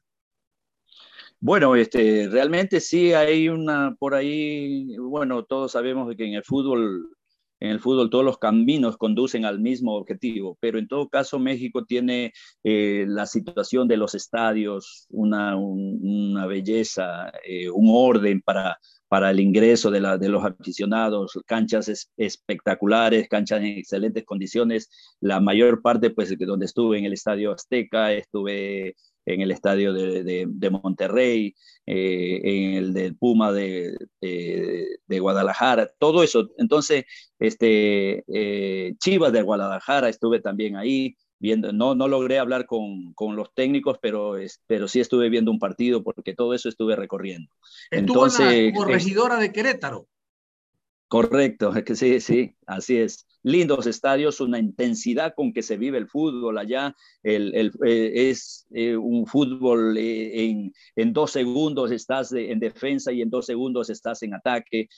Bueno, 1.39 1.75
este, 1.75 2.27
realmente 2.29 2.79
sí 2.79 3.13
hay 3.13 3.49
una 3.49 3.95
por 3.99 4.15
ahí, 4.15 4.97
bueno, 4.97 5.43
todos 5.43 5.71
sabemos 5.71 6.13
que 6.15 6.25
en 6.25 6.33
el 6.33 6.43
fútbol, 6.43 7.15
en 7.59 7.69
el 7.69 7.79
fútbol 7.79 8.09
todos 8.09 8.25
los 8.25 8.37
caminos 8.37 8.97
conducen 8.97 9.45
al 9.45 9.59
mismo 9.59 9.95
objetivo, 9.95 10.57
pero 10.59 10.79
en 10.79 10.87
todo 10.87 11.09
caso 11.09 11.39
México 11.39 11.85
tiene 11.85 12.33
eh, 12.63 13.05
la 13.07 13.25
situación 13.25 13.87
de 13.87 13.97
los 13.97 14.15
estadios, 14.15 15.07
una, 15.09 15.55
un, 15.55 15.99
una 16.01 16.45
belleza, 16.45 17.31
eh, 17.45 17.69
un 17.69 17.87
orden 17.89 18.41
para, 18.41 18.77
para 19.07 19.31
el 19.31 19.39
ingreso 19.39 19.91
de, 19.91 20.01
los 20.01 20.43
aficionados, 20.43 21.39
canchas 21.45 21.87
es, 21.87 22.11
espectaculares, 22.17 23.29
canchas 23.29 23.59
en 23.59 23.77
excelentes 23.77 24.25
condiciones. 24.25 24.89
La 25.21 25.39
mayor 25.39 25.81
parte, 25.81 26.09
pues, 26.09 26.35
donde 26.37 26.65
estuve 26.65 26.97
en 26.97 27.05
el 27.05 27.13
Estadio 27.13 27.53
Azteca, 27.53 28.11
estuve 28.11 28.95
en 29.25 29.41
el 29.41 29.51
estadio 29.51 29.93
de, 29.93 30.45
de, 30.47 30.69
Monterrey, 30.69 31.55
eh, 31.85 32.41
en 32.43 32.73
el 32.75 32.93
del 32.93 33.15
Puma 33.15 33.51
de, 33.51 33.97
de, 34.21 35.19
Guadalajara, 35.19 35.89
todo 35.97 36.23
eso. 36.23 36.49
Entonces, 36.57 37.05
este, 37.39 38.23
eh, 38.27 38.93
Chivas 38.99 39.33
de 39.33 39.41
Guadalajara, 39.41 40.09
estuve 40.09 40.39
también 40.39 40.75
ahí 40.75 41.15
viendo, 41.39 41.73
no, 41.73 41.95
no 41.95 42.07
logré 42.07 42.39
hablar 42.39 42.65
con, 42.65 43.13
con 43.13 43.35
los 43.35 43.53
técnicos, 43.53 43.97
pero, 44.01 44.35
pero 44.67 44.87
sí 44.87 44.99
estuve 44.99 45.29
viendo 45.29 45.51
un 45.51 45.59
partido 45.59 46.03
porque 46.03 46.33
todo 46.33 46.53
eso 46.53 46.69
estuve 46.69 46.95
recorriendo. 46.95 47.51
Estuvo 47.91 48.25
Entonces, 48.25 48.73
como 48.73 48.85
regidora 48.85 49.37
de 49.37 49.51
Querétaro. 49.51 50.07
Correcto, 51.07 51.75
es 51.75 51.83
que 51.85 51.95
sí, 51.95 52.19
sí, 52.19 52.55
así 52.65 52.97
es. 52.97 53.27
Lindos 53.45 53.85
estadios, 53.85 54.41
una 54.41 54.57
intensidad 54.57 55.35
con 55.35 55.53
que 55.53 55.61
se 55.61 55.77
vive 55.77 55.99
el 55.99 56.07
fútbol 56.07 56.57
allá. 56.57 56.95
El, 57.21 57.53
el, 57.53 57.71
eh, 57.85 58.31
es 58.31 58.65
eh, 58.71 58.97
un 58.97 59.27
fútbol 59.27 59.95
eh, 59.99 60.45
en, 60.45 60.73
en, 60.95 61.13
dos 61.13 61.29
segundos 61.29 61.91
estás 61.91 62.31
en 62.31 62.59
defensa 62.59 63.11
y 63.11 63.21
en 63.21 63.29
dos 63.29 63.45
segundos 63.45 63.91
estás 63.91 64.23
en 64.23 64.33
ataque. 64.33 64.89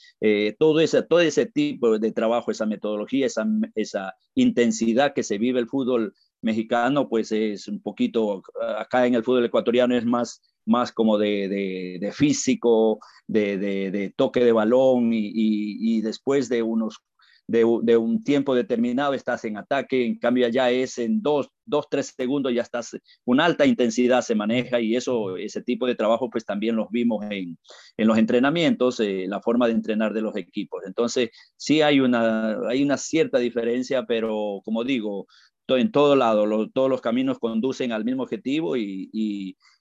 todo, 0.58 0.80
ese, 0.80 1.02
todo 1.02 1.20
ese 1.20 1.44
tipo 1.44 1.98
de 1.98 2.10
trabajo, 2.12 2.50
esa 2.50 2.64
metodología, 2.64 3.26
esa, 3.26 3.46
esa 3.74 4.14
intensidad 4.34 5.12
que 5.12 5.24
se 5.24 5.36
vive 5.36 5.60
el 5.60 5.68
fútbol 5.68 6.14
mexicano, 6.40 7.06
pues 7.06 7.30
es 7.32 7.68
un 7.68 7.82
poquito, 7.82 8.42
acá 8.78 9.06
en 9.06 9.14
el 9.14 9.24
fútbol 9.24 9.44
ecuatoriano 9.44 9.94
es 9.94 10.06
más 10.06 10.40
más 10.68 10.92
como 10.92 11.16
de, 11.16 11.98
de, 12.00 12.12
físico, 12.12 13.00
de, 13.26 13.56
de, 13.56 14.12
toque 14.14 14.44
de 14.44 14.52
balón 14.52 15.12
y, 15.14 15.32
y, 15.34 16.02
después 16.02 16.50
de 16.50 16.62
unos 16.62 17.00
de, 17.48 17.64
un 17.64 18.22
tiempo 18.22 18.54
determinado 18.54 19.14
estás 19.14 19.44
en 19.46 19.56
ataque, 19.56 20.04
en 20.04 20.18
cambio 20.18 20.46
allá 20.46 20.70
es 20.70 20.98
en 20.98 21.22
dos, 21.22 21.48
dos, 21.64 21.86
tres 21.90 22.14
segundos 22.14 22.52
ya 22.52 22.62
estás, 22.62 22.96
una 23.24 23.46
alta 23.46 23.64
intensidad 23.64 24.20
se 24.20 24.34
maneja 24.34 24.80
y 24.80 24.94
eso, 24.94 25.36
ese 25.38 25.62
tipo 25.62 25.86
de 25.86 25.94
trabajo 25.94 26.28
pues 26.30 26.44
también 26.44 26.76
los 26.76 26.90
vimos 26.90 27.24
en, 27.30 27.58
en 27.96 28.06
los 28.06 28.18
entrenamientos, 28.18 29.00
eh, 29.00 29.24
la 29.26 29.40
forma 29.40 29.66
de 29.66 29.72
entrenar 29.72 30.12
de 30.12 30.20
los 30.20 30.36
equipos. 30.36 30.82
Entonces 30.86 31.30
sí 31.56 31.80
hay 31.80 32.00
una, 32.00 32.58
hay 32.68 32.82
una 32.82 32.98
cierta 32.98 33.38
diferencia, 33.38 34.04
pero 34.04 34.60
como 34.64 34.84
digo, 34.84 35.26
en 35.68 35.90
todo 35.90 36.16
lado, 36.16 36.68
todos 36.70 36.90
los 36.90 37.00
caminos 37.00 37.38
conducen 37.38 37.92
al 37.92 38.04
mismo 38.04 38.22
objetivo 38.24 38.76
y, 38.76 39.10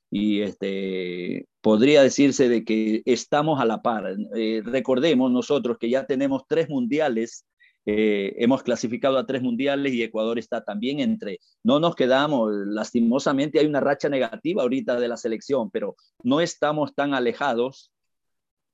y 0.09 0.41
este, 0.41 1.47
podría 1.61 2.01
decirse 2.01 2.47
de 2.47 2.63
que 2.63 3.01
estamos 3.05 3.59
a 3.59 3.65
la 3.65 3.81
par. 3.81 4.15
Eh, 4.35 4.61
recordemos 4.63 5.31
nosotros 5.31 5.77
que 5.77 5.89
ya 5.89 6.05
tenemos 6.05 6.43
tres 6.47 6.69
mundiales, 6.69 7.45
eh, 7.89 8.35
hemos 8.43 8.63
clasificado 8.63 9.17
a 9.17 9.25
tres 9.25 9.41
mundiales 9.41 9.93
y 9.93 10.03
Ecuador 10.03 10.37
está 10.37 10.61
también 10.61 10.99
entre. 10.99 11.39
No 11.63 11.79
nos 11.79 11.95
quedamos, 11.95 12.51
lastimosamente 12.51 13.59
hay 13.59 13.65
una 13.65 13.79
racha 13.79 14.09
negativa 14.09 14.61
ahorita 14.61 14.99
de 14.99 15.07
la 15.07 15.15
selección, 15.15 15.71
pero 15.71 15.95
no 16.21 16.41
estamos 16.41 16.93
tan 16.95 17.13
alejados, 17.13 17.93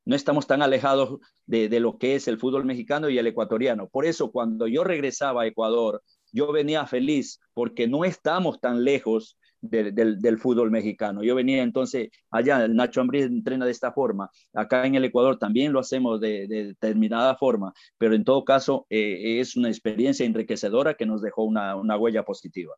no 0.03 0.15
estamos 0.15 0.47
tan 0.47 0.63
alejados 0.63 1.19
de, 1.45 1.69
de 1.69 1.79
lo 1.79 1.99
que 1.99 2.15
es 2.15 2.27
el 2.27 2.39
fútbol 2.39 2.65
mexicano 2.65 3.07
y 3.07 3.19
el 3.19 3.27
ecuatoriano. 3.27 3.87
Por 3.87 4.07
eso 4.07 4.31
cuando 4.31 4.65
yo 4.65 4.83
regresaba 4.83 5.43
a 5.43 5.45
Ecuador, 5.45 6.01
yo 6.31 6.51
venía 6.51 6.87
feliz 6.87 7.39
porque 7.53 7.87
no 7.87 8.05
estamos 8.05 8.59
tan 8.61 8.83
lejos 8.83 9.37
del, 9.63 10.19
del, 10.19 10.37
fútbol 10.37 10.71
mexicano. 10.71 11.23
Yo 11.23 11.35
venía 11.35 11.63
entonces 11.63 12.09
allá, 12.29 12.63
el 12.65 12.75
Nacho 12.75 13.01
Ambriz 13.01 13.25
entrena 13.25 13.65
de 13.65 13.71
esta 13.71 13.91
forma, 13.91 14.29
acá 14.53 14.85
en 14.85 14.95
el 14.95 15.05
Ecuador 15.05 15.37
también 15.39 15.71
lo 15.71 15.79
hacemos 15.79 16.19
de, 16.19 16.47
de 16.47 16.65
determinada 16.65 17.35
forma, 17.35 17.73
pero 17.97 18.13
en 18.13 18.23
todo 18.23 18.43
caso 18.43 18.85
eh, 18.89 19.39
es 19.39 19.55
una 19.55 19.69
experiencia 19.69 20.25
enriquecedora 20.25 20.95
que 20.95 21.05
nos 21.05 21.21
dejó 21.21 21.43
una, 21.43 21.75
una 21.75 21.97
huella 21.97 22.23
positiva. 22.23 22.73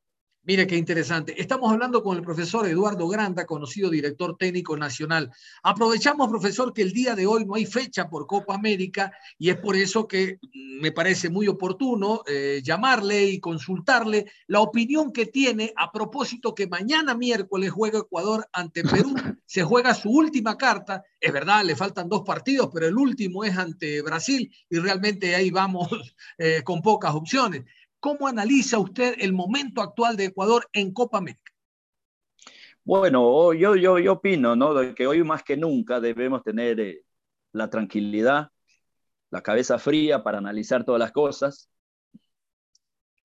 Mire 0.48 0.68
qué 0.68 0.78
interesante. 0.78 1.42
Estamos 1.42 1.72
hablando 1.72 2.04
con 2.04 2.18
el 2.18 2.22
profesor 2.22 2.68
Eduardo 2.68 3.08
Granda, 3.08 3.48
conocido 3.48 3.90
director 3.90 4.38
técnico 4.38 4.78
nacional. 4.78 5.32
Aprovechamos, 5.64 6.30
profesor, 6.30 6.72
que 6.72 6.84
el 6.84 6.92
día 6.92 7.16
de 7.16 7.25
hoy 7.25 7.46
no 7.46 7.56
hay 7.56 7.66
fecha 7.66 8.08
por 8.08 8.28
Copa 8.28 8.54
América 8.54 9.12
y 9.40 9.50
es 9.50 9.58
por 9.58 9.75
eso 9.75 10.08
que 10.08 10.38
me 10.54 10.92
parece 10.92 11.30
muy 11.30 11.48
oportuno 11.48 12.22
eh, 12.28 12.62
llamarle 12.64 13.25
y 13.25 13.40
consultarle 13.40 14.32
la 14.46 14.60
opinión 14.60 15.12
que 15.12 15.25
tiene 15.25 15.74
a 15.75 15.92
propósito 15.92 16.54
que 16.54 16.68
mañana 16.68 17.16
miércoles 17.16 17.72
juega 17.72 17.98
Ecuador 17.98 18.48
ante 18.54 18.84
Perú. 18.84 19.16
Se 19.48 19.64
juega 19.64 19.96
su 19.96 20.12
última 20.12 20.58
carta. 20.58 21.04
Es 21.20 21.34
verdad, 21.34 21.64
le 21.64 21.75
faltan 21.75 22.08
dos 22.08 22.22
partidos, 22.22 22.70
pero 22.72 22.86
el 22.86 22.96
último 22.96 23.44
es 23.44 23.58
ante 23.58 24.04
Brasil 24.04 24.54
y 24.70 24.78
realmente 24.78 25.34
ahí 25.34 25.50
vamos 25.50 25.90
eh, 26.38 26.62
con 26.64 26.84
pocas 26.84 27.16
opciones. 27.16 27.64
¿Cómo 28.05 28.27
analiza 28.27 28.77
usted 28.77 29.15
el 29.17 29.33
momento 29.33 29.81
actual 29.81 30.15
de 30.15 30.25
Ecuador 30.25 30.69
en 30.74 30.93
Copa 30.93 31.17
América? 31.17 31.51
Bueno, 32.83 33.51
yo, 33.53 33.75
yo, 33.75 33.97
yo 33.97 34.13
opino 34.13 34.55
¿no? 34.55 34.75
de 34.75 34.93
que 34.93 35.07
hoy 35.07 35.24
más 35.24 35.41
que 35.41 35.57
nunca 35.57 36.00
debemos 36.00 36.43
tener 36.43 36.79
eh, 36.79 37.01
la 37.51 37.67
tranquilidad, 37.71 38.50
la 39.31 39.41
cabeza 39.41 39.79
fría 39.79 40.21
para 40.21 40.38
analizar 40.38 40.85
todas 40.85 41.00
las 41.00 41.12
cosas. 41.12 41.67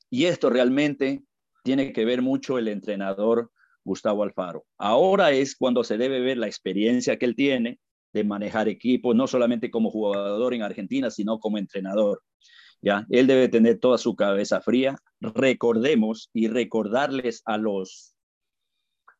Y 0.08 0.24
esto 0.24 0.48
realmente 0.48 1.24
tiene 1.62 1.92
que 1.92 2.06
ver 2.06 2.22
mucho 2.22 2.56
el 2.56 2.66
entrenador 2.66 3.52
Gustavo 3.84 4.22
Alfaro. 4.22 4.64
Ahora 4.78 5.30
es 5.30 5.56
cuando 5.56 5.84
se 5.84 5.98
debe 5.98 6.20
ver 6.20 6.38
la 6.38 6.46
experiencia 6.46 7.18
que 7.18 7.26
él 7.26 7.36
tiene 7.36 7.80
de 8.14 8.24
manejar 8.24 8.66
equipos, 8.66 9.14
no 9.14 9.26
solamente 9.26 9.70
como 9.70 9.90
jugador 9.90 10.54
en 10.54 10.62
Argentina, 10.62 11.10
sino 11.10 11.38
como 11.38 11.58
entrenador. 11.58 12.22
¿Ya? 12.82 13.06
Él 13.10 13.26
debe 13.26 13.48
tener 13.48 13.78
toda 13.78 13.98
su 13.98 14.16
cabeza 14.16 14.60
fría. 14.60 14.96
Recordemos 15.20 16.30
y 16.32 16.48
recordarles 16.48 17.42
a 17.44 17.58
los, 17.58 18.14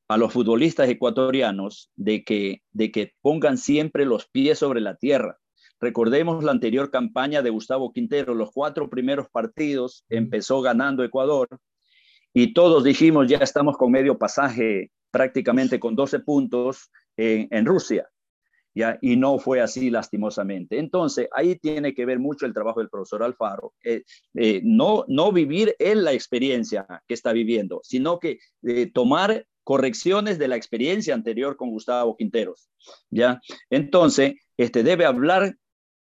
a 0.09 0.17
los 0.17 0.33
futbolistas 0.33 0.89
ecuatorianos 0.89 1.91
de 1.97 2.25
que, 2.25 2.63
de 2.73 2.91
que 2.91 3.13
pongan 3.21 3.59
siempre 3.59 4.05
los 4.05 4.29
pies 4.29 4.59
sobre 4.59 4.81
la 4.81 4.97
tierra. 4.97 5.39
Recordemos 5.81 6.45
la 6.45 6.53
anterior 6.53 6.91
campaña 6.91 7.43
de 7.43 7.51
Gustavo 7.51 7.93
Quintero, 7.93 8.35
los 8.35 8.51
cuatro 8.53 8.91
primeros 8.91 9.29
partidos 9.31 10.05
empezó 10.09 10.61
ganando 10.61 11.05
Ecuador 11.05 11.49
y 12.35 12.53
todos 12.53 12.85
dijimos 12.85 13.29
ya 13.29 13.39
estamos 13.39 13.77
con 13.79 13.91
medio 13.91 14.19
pasaje 14.19 14.91
prácticamente 15.11 15.81
con 15.81 15.97
12 15.97 16.21
puntos 16.21 16.91
en, 17.17 17.49
en 17.51 17.65
Rusia. 17.65 18.09
Y 18.75 19.17
no 19.17 19.39
fue 19.39 19.61
así 19.61 19.91
lastimosamente. 19.91 20.79
Entonces, 20.79 21.29
ahí 21.33 21.57
tiene 21.57 21.95
que 21.95 22.07
ver 22.07 22.19
mucho 22.19 22.47
el 22.47 22.55
trabajo 22.55 22.81
del 22.81 22.89
profesor 22.89 23.23
Alfaro. 23.23 23.75
Eh, 23.85 24.05
eh, 24.35 24.61
no, 24.63 25.05
no 25.09 25.33
vivir 25.33 25.75
en 25.79 26.05
la 26.05 26.13
experiencia 26.13 26.87
que 27.07 27.15
está 27.15 27.33
viviendo, 27.33 27.81
sino 27.83 28.19
que 28.19 28.39
eh, 28.63 28.91
tomar 28.93 29.47
correcciones 29.65 30.39
de 30.39 30.49
la 30.49 30.57
experiencia 30.57 31.15
anterior 31.15 31.57
con 31.57 31.71
Gustavo 31.71 32.17
Quinteros, 32.17 32.69
¿ya? 33.11 33.41
Entonces, 33.69 34.35
este, 34.57 34.83
debe 34.83 35.05
hablar 35.05 35.55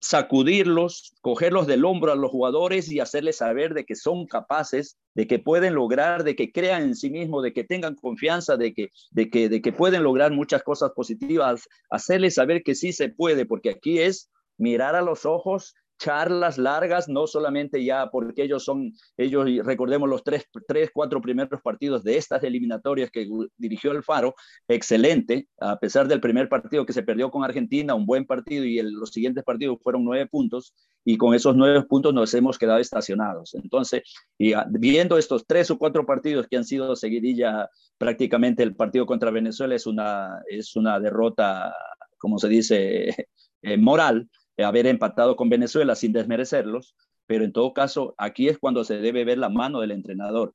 sacudirlos, 0.02 1.14
cogerlos 1.20 1.68
del 1.68 1.84
hombro 1.84 2.10
a 2.10 2.16
los 2.16 2.30
jugadores 2.30 2.90
y 2.90 2.98
hacerles 2.98 3.36
saber 3.36 3.72
de 3.72 3.84
que 3.84 3.94
son 3.94 4.26
capaces, 4.26 4.98
de 5.14 5.28
que 5.28 5.38
pueden 5.38 5.74
lograr, 5.74 6.24
de 6.24 6.34
que 6.34 6.50
crean 6.50 6.82
en 6.82 6.96
sí 6.96 7.08
mismos, 7.08 7.44
de 7.44 7.52
que 7.52 7.62
tengan 7.62 7.94
confianza, 7.94 8.56
de 8.56 8.74
que, 8.74 8.90
de 9.12 9.30
que, 9.30 9.48
de 9.48 9.62
que 9.62 9.72
pueden 9.72 10.02
lograr 10.02 10.32
muchas 10.32 10.64
cosas 10.64 10.90
positivas, 10.90 11.68
hacerles 11.88 12.34
saber 12.34 12.64
que 12.64 12.74
sí 12.74 12.92
se 12.92 13.10
puede, 13.10 13.46
porque 13.46 13.70
aquí 13.70 14.00
es 14.00 14.28
mirar 14.58 14.96
a 14.96 15.02
los 15.02 15.24
ojos 15.24 15.76
charlas 16.02 16.58
largas, 16.58 17.08
no 17.08 17.28
solamente 17.28 17.84
ya 17.84 18.10
porque 18.10 18.42
ellos 18.42 18.64
son, 18.64 18.92
ellos 19.16 19.46
recordemos 19.64 20.08
los 20.08 20.24
tres, 20.24 20.48
tres, 20.66 20.90
cuatro 20.92 21.20
primeros 21.20 21.62
partidos 21.62 22.02
de 22.02 22.16
estas 22.16 22.42
eliminatorias 22.42 23.08
que 23.12 23.28
dirigió 23.56 23.92
el 23.92 24.02
Faro, 24.02 24.34
excelente, 24.66 25.46
a 25.60 25.78
pesar 25.78 26.08
del 26.08 26.20
primer 26.20 26.48
partido 26.48 26.84
que 26.84 26.92
se 26.92 27.04
perdió 27.04 27.30
con 27.30 27.44
Argentina, 27.44 27.94
un 27.94 28.04
buen 28.04 28.26
partido 28.26 28.64
y 28.64 28.80
el, 28.80 28.90
los 28.90 29.10
siguientes 29.10 29.44
partidos 29.44 29.78
fueron 29.80 30.04
nueve 30.04 30.26
puntos 30.26 30.74
y 31.04 31.16
con 31.16 31.34
esos 31.34 31.54
nueve 31.54 31.84
puntos 31.84 32.12
nos 32.12 32.34
hemos 32.34 32.58
quedado 32.58 32.80
estacionados. 32.80 33.54
Entonces, 33.54 34.02
y 34.36 34.54
viendo 34.70 35.18
estos 35.18 35.46
tres 35.46 35.70
o 35.70 35.78
cuatro 35.78 36.04
partidos 36.04 36.48
que 36.48 36.56
han 36.56 36.64
sido 36.64 36.96
seguidilla, 36.96 37.68
prácticamente 37.96 38.64
el 38.64 38.74
partido 38.74 39.06
contra 39.06 39.30
Venezuela 39.30 39.76
es 39.76 39.86
una, 39.86 40.42
es 40.48 40.74
una 40.74 40.98
derrota, 40.98 41.72
como 42.18 42.40
se 42.40 42.48
dice, 42.48 43.28
eh, 43.62 43.76
moral 43.76 44.28
haber 44.58 44.86
empatado 44.86 45.36
con 45.36 45.48
Venezuela 45.48 45.94
sin 45.94 46.12
desmerecerlos, 46.12 46.94
pero 47.26 47.44
en 47.44 47.52
todo 47.52 47.72
caso, 47.72 48.14
aquí 48.18 48.48
es 48.48 48.58
cuando 48.58 48.84
se 48.84 48.98
debe 48.98 49.24
ver 49.24 49.38
la 49.38 49.48
mano 49.48 49.80
del 49.80 49.92
entrenador, 49.92 50.54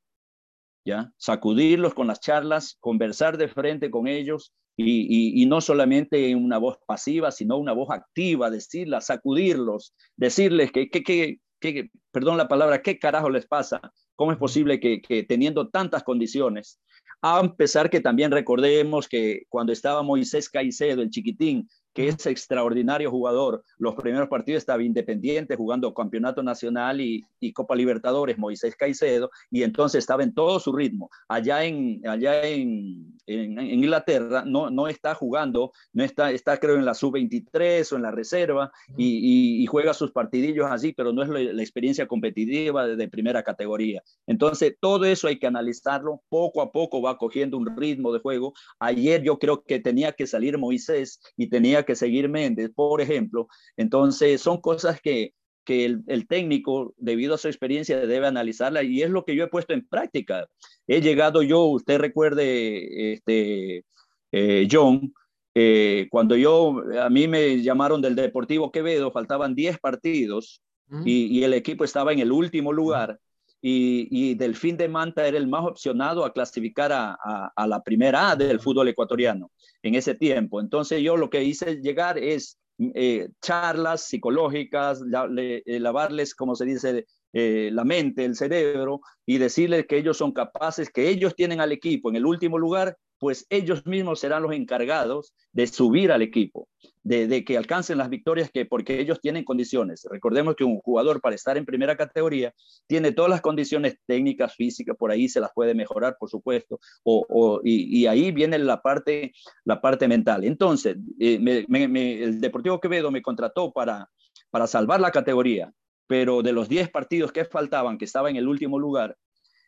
¿ya? 0.85 1.11
Sacudirlos 1.17 1.93
con 1.93 2.07
las 2.07 2.19
charlas, 2.19 2.77
conversar 2.79 3.37
de 3.37 3.47
frente 3.47 3.89
con 3.89 4.07
ellos 4.07 4.53
y, 4.77 5.45
no 5.47 5.59
solamente 5.61 6.29
en 6.29 6.43
una 6.43 6.59
voz 6.59 6.77
pasiva, 6.85 7.31
sino 7.31 7.57
una 7.57 7.73
voz 7.73 7.89
activa, 7.89 8.51
decirla, 8.51 9.01
sacudirlos, 9.01 9.95
decirles 10.15 10.71
que, 10.71 10.89
que, 10.89 11.39
que, 11.59 11.89
perdón 12.11 12.37
la 12.37 12.47
palabra, 12.47 12.81
qué 12.83 12.99
carajo 12.99 13.29
les 13.29 13.47
pasa, 13.47 13.81
cómo 14.15 14.31
es 14.31 14.37
posible 14.37 14.79
que, 14.79 15.01
que 15.01 15.23
teniendo 15.23 15.69
tantas 15.69 16.03
condiciones, 16.03 16.79
a 17.21 17.55
pesar 17.55 17.89
que 17.89 17.99
también 17.99 18.31
recordemos 18.31 19.07
que 19.07 19.43
cuando 19.49 19.73
estaba 19.73 20.03
Moisés 20.03 20.49
Caicedo, 20.49 21.01
el 21.01 21.09
chiquitín, 21.09 21.67
que 21.97 22.09
es 22.09 22.27
extraordinario 22.27 23.09
jugador. 23.09 23.63
Los 23.79 23.95
primeros 23.95 24.29
partidos 24.29 24.59
estaba 24.59 24.83
independiente 24.83 25.55
jugando 25.55 25.95
Campeonato 25.95 26.43
Nacional 26.43 27.01
y, 27.01 27.25
Copa 27.53 27.75
Libertadores, 27.75 28.37
Moisés 28.37 28.75
Caicedo, 28.75 29.31
y 29.49 29.63
entonces 29.63 29.97
estaba 29.97 30.21
en 30.21 30.35
todo 30.35 30.59
su 30.59 30.73
ritmo. 30.73 31.09
Allá 31.27 31.63
en, 31.63 32.07
allá 32.07 32.43
en, 32.43 33.17
en, 33.25 33.59
Inglaterra 33.59 34.43
no, 34.45 34.69
no 34.69 34.87
está 34.87 35.15
jugando, 35.15 35.71
no 35.91 36.03
está, 36.03 36.29
está 36.29 36.59
creo 36.59 36.75
en 36.75 36.85
la 36.85 36.93
sub-23 36.93 37.91
o 37.91 37.95
en 37.95 38.03
la 38.03 38.11
reserva 38.11 38.71
y, 38.95 39.65
juega 39.65 39.95
sus 39.95 40.11
partidillos 40.11 40.67
así, 40.69 40.93
pero 40.93 41.11
no 41.11 41.23
es 41.23 41.29
la, 41.29 41.63
experiencia 41.63 42.07
competitiva 42.07 42.85
de, 42.85 43.07
primera 43.07 43.41
categoría. 43.41 44.03
Entonces, 44.27 44.75
todo 44.79 45.05
eso 45.05 45.27
hay 45.27 45.39
que 45.39 45.47
analizarlo, 45.47 46.21
poco 46.29 46.61
a 46.61 46.71
poco 46.71 47.01
va 47.01 47.17
cogiendo 47.17 47.57
un 47.57 47.75
ritmo 47.75 48.13
de 48.13 48.19
juego. 48.19 48.53
Ayer 48.79 49.23
yo 49.23 49.39
creo 49.39 49.63
que 49.63 49.79
tenía 49.79 50.11
que 50.11 50.27
salir 50.27 50.59
Moisés 50.59 51.19
y 51.35 51.49
tenía 51.49 51.86
que 51.87 51.95
seguir 51.95 52.29
Méndez, 52.29 52.69
por 52.75 53.01
ejemplo. 53.01 53.47
Entonces, 53.77 54.41
son 54.41 54.61
cosas 54.61 55.01
que, 55.01 55.33
que 55.65 55.85
el, 55.85 56.27
técnico, 56.27 56.93
debido 56.97 57.35
a 57.35 57.37
su 57.39 57.47
experiencia, 57.47 58.05
debe 58.05 58.27
analizarla 58.27 58.83
y 58.83 59.01
es 59.01 59.09
lo 59.09 59.25
que 59.25 59.35
yo 59.35 59.43
he 59.43 59.49
puesto 59.49 59.73
en 59.73 59.87
práctica. 59.87 60.47
He 60.87 61.01
llegado 61.01 61.41
yo, 61.41 61.63
usted 61.65 61.97
recuerde, 61.97 63.13
este, 63.13 63.83
eh, 64.31 64.67
John, 64.71 65.13
eh, 65.55 66.07
cuando 66.11 66.35
yo, 66.35 66.83
a 67.01 67.09
mí 67.09 67.27
me 67.27 67.61
llamaron 67.63 68.01
del 68.01 68.15
Deportivo 68.15 68.71
Quevedo, 68.71 69.11
faltaban 69.11 69.55
10 69.55 69.79
partidos 69.79 70.61
y, 71.03 71.43
el 71.43 71.53
equipo 71.53 71.83
estaba 71.83 72.13
en 72.13 72.19
el 72.19 72.31
último 72.31 72.71
lugar. 72.71 73.19
Y, 73.61 74.07
y, 74.11 74.35
Delfín 74.35 74.77
de 74.77 74.87
Manta 74.87 75.27
era 75.27 75.37
el 75.37 75.47
más 75.47 75.65
opcionado 75.65 76.23
a 76.23 76.31
clasificar 76.31 76.91
a, 76.91 77.17
a, 77.55 77.67
la 77.67 77.81
primera 77.81 78.31
A 78.31 78.35
del 78.35 78.59
fútbol 78.59 78.87
ecuatoriano 78.89 79.51
en 79.81 79.95
ese 79.95 80.13
tiempo. 80.13 80.61
Entonces 80.61 81.01
yo 81.01 81.17
lo 81.17 81.29
que 81.29 81.43
hice 81.43 81.81
llegar 81.81 82.19
es 82.19 82.59
eh, 82.79 83.29
charlas 83.41 84.03
psicológicas, 84.03 85.01
eh, 85.37 85.79
lavarles, 85.79 86.35
como 86.35 86.55
se 86.55 86.65
dice, 86.65 87.07
eh, 87.33 87.69
la 87.73 87.83
mente, 87.83 88.23
el 88.23 88.35
cerebro 88.35 89.01
y 89.25 89.39
decirles 89.39 89.87
que 89.87 89.97
ellos 89.97 90.17
son 90.17 90.31
capaces, 90.31 90.91
que 90.91 91.09
ellos 91.09 91.35
tienen 91.35 91.59
al 91.59 91.71
equipo 91.71 92.09
en 92.09 92.17
el 92.17 92.25
último 92.25 92.59
lugar 92.59 92.95
pues 93.19 93.45
ellos 93.49 93.85
mismos 93.85 94.19
serán 94.19 94.43
los 94.43 94.53
encargados 94.53 95.33
de 95.51 95.67
subir 95.67 96.11
al 96.11 96.21
equipo, 96.21 96.67
de, 97.03 97.43
que 97.43 97.57
alcancen 97.57 97.97
las 97.97 98.09
victorias 98.09 98.51
que 98.51 98.65
porque 98.65 98.99
ellos 98.99 99.19
tienen 99.19 99.43
condiciones. 99.43 100.07
Recordemos 100.09 100.55
que 100.55 100.63
un 100.63 100.79
jugador 100.79 101.21
para 101.21 101.35
estar 101.35 101.57
en 101.57 101.65
primera 101.65 101.95
categoría 101.95 102.53
tiene 102.85 103.11
todas 103.11 103.31
las 103.31 103.41
condiciones 103.41 103.97
técnicas, 104.05 104.55
físicas, 104.55 104.95
por 104.97 105.11
ahí 105.11 105.27
se 105.29 105.39
las 105.39 105.51
puede 105.53 105.73
mejorar, 105.73 106.17
por 106.19 106.29
supuesto, 106.29 106.79
o, 107.03 107.61
y, 107.63 108.05
ahí 108.05 108.31
viene 108.31 108.57
la 108.59 108.81
parte, 108.81 109.33
la 109.65 109.81
parte 109.81 110.07
mental. 110.07 110.43
Entonces, 110.43 110.97
eh, 111.19 111.65
el 111.69 112.41
Deportivo 112.41 112.79
Quevedo 112.79 113.11
me 113.11 113.21
contrató 113.21 113.71
para, 113.71 114.09
para 114.49 114.67
salvar 114.67 114.99
la 115.01 115.11
categoría, 115.11 115.73
pero 116.07 116.41
de 116.41 116.53
los 116.53 116.69
10 116.69 116.89
partidos 116.89 117.31
que 117.31 117.45
faltaban, 117.45 117.97
que 117.97 118.05
estaba 118.05 118.29
en 118.29 118.37
el 118.37 118.47
último 118.47 118.79
lugar, 118.79 119.17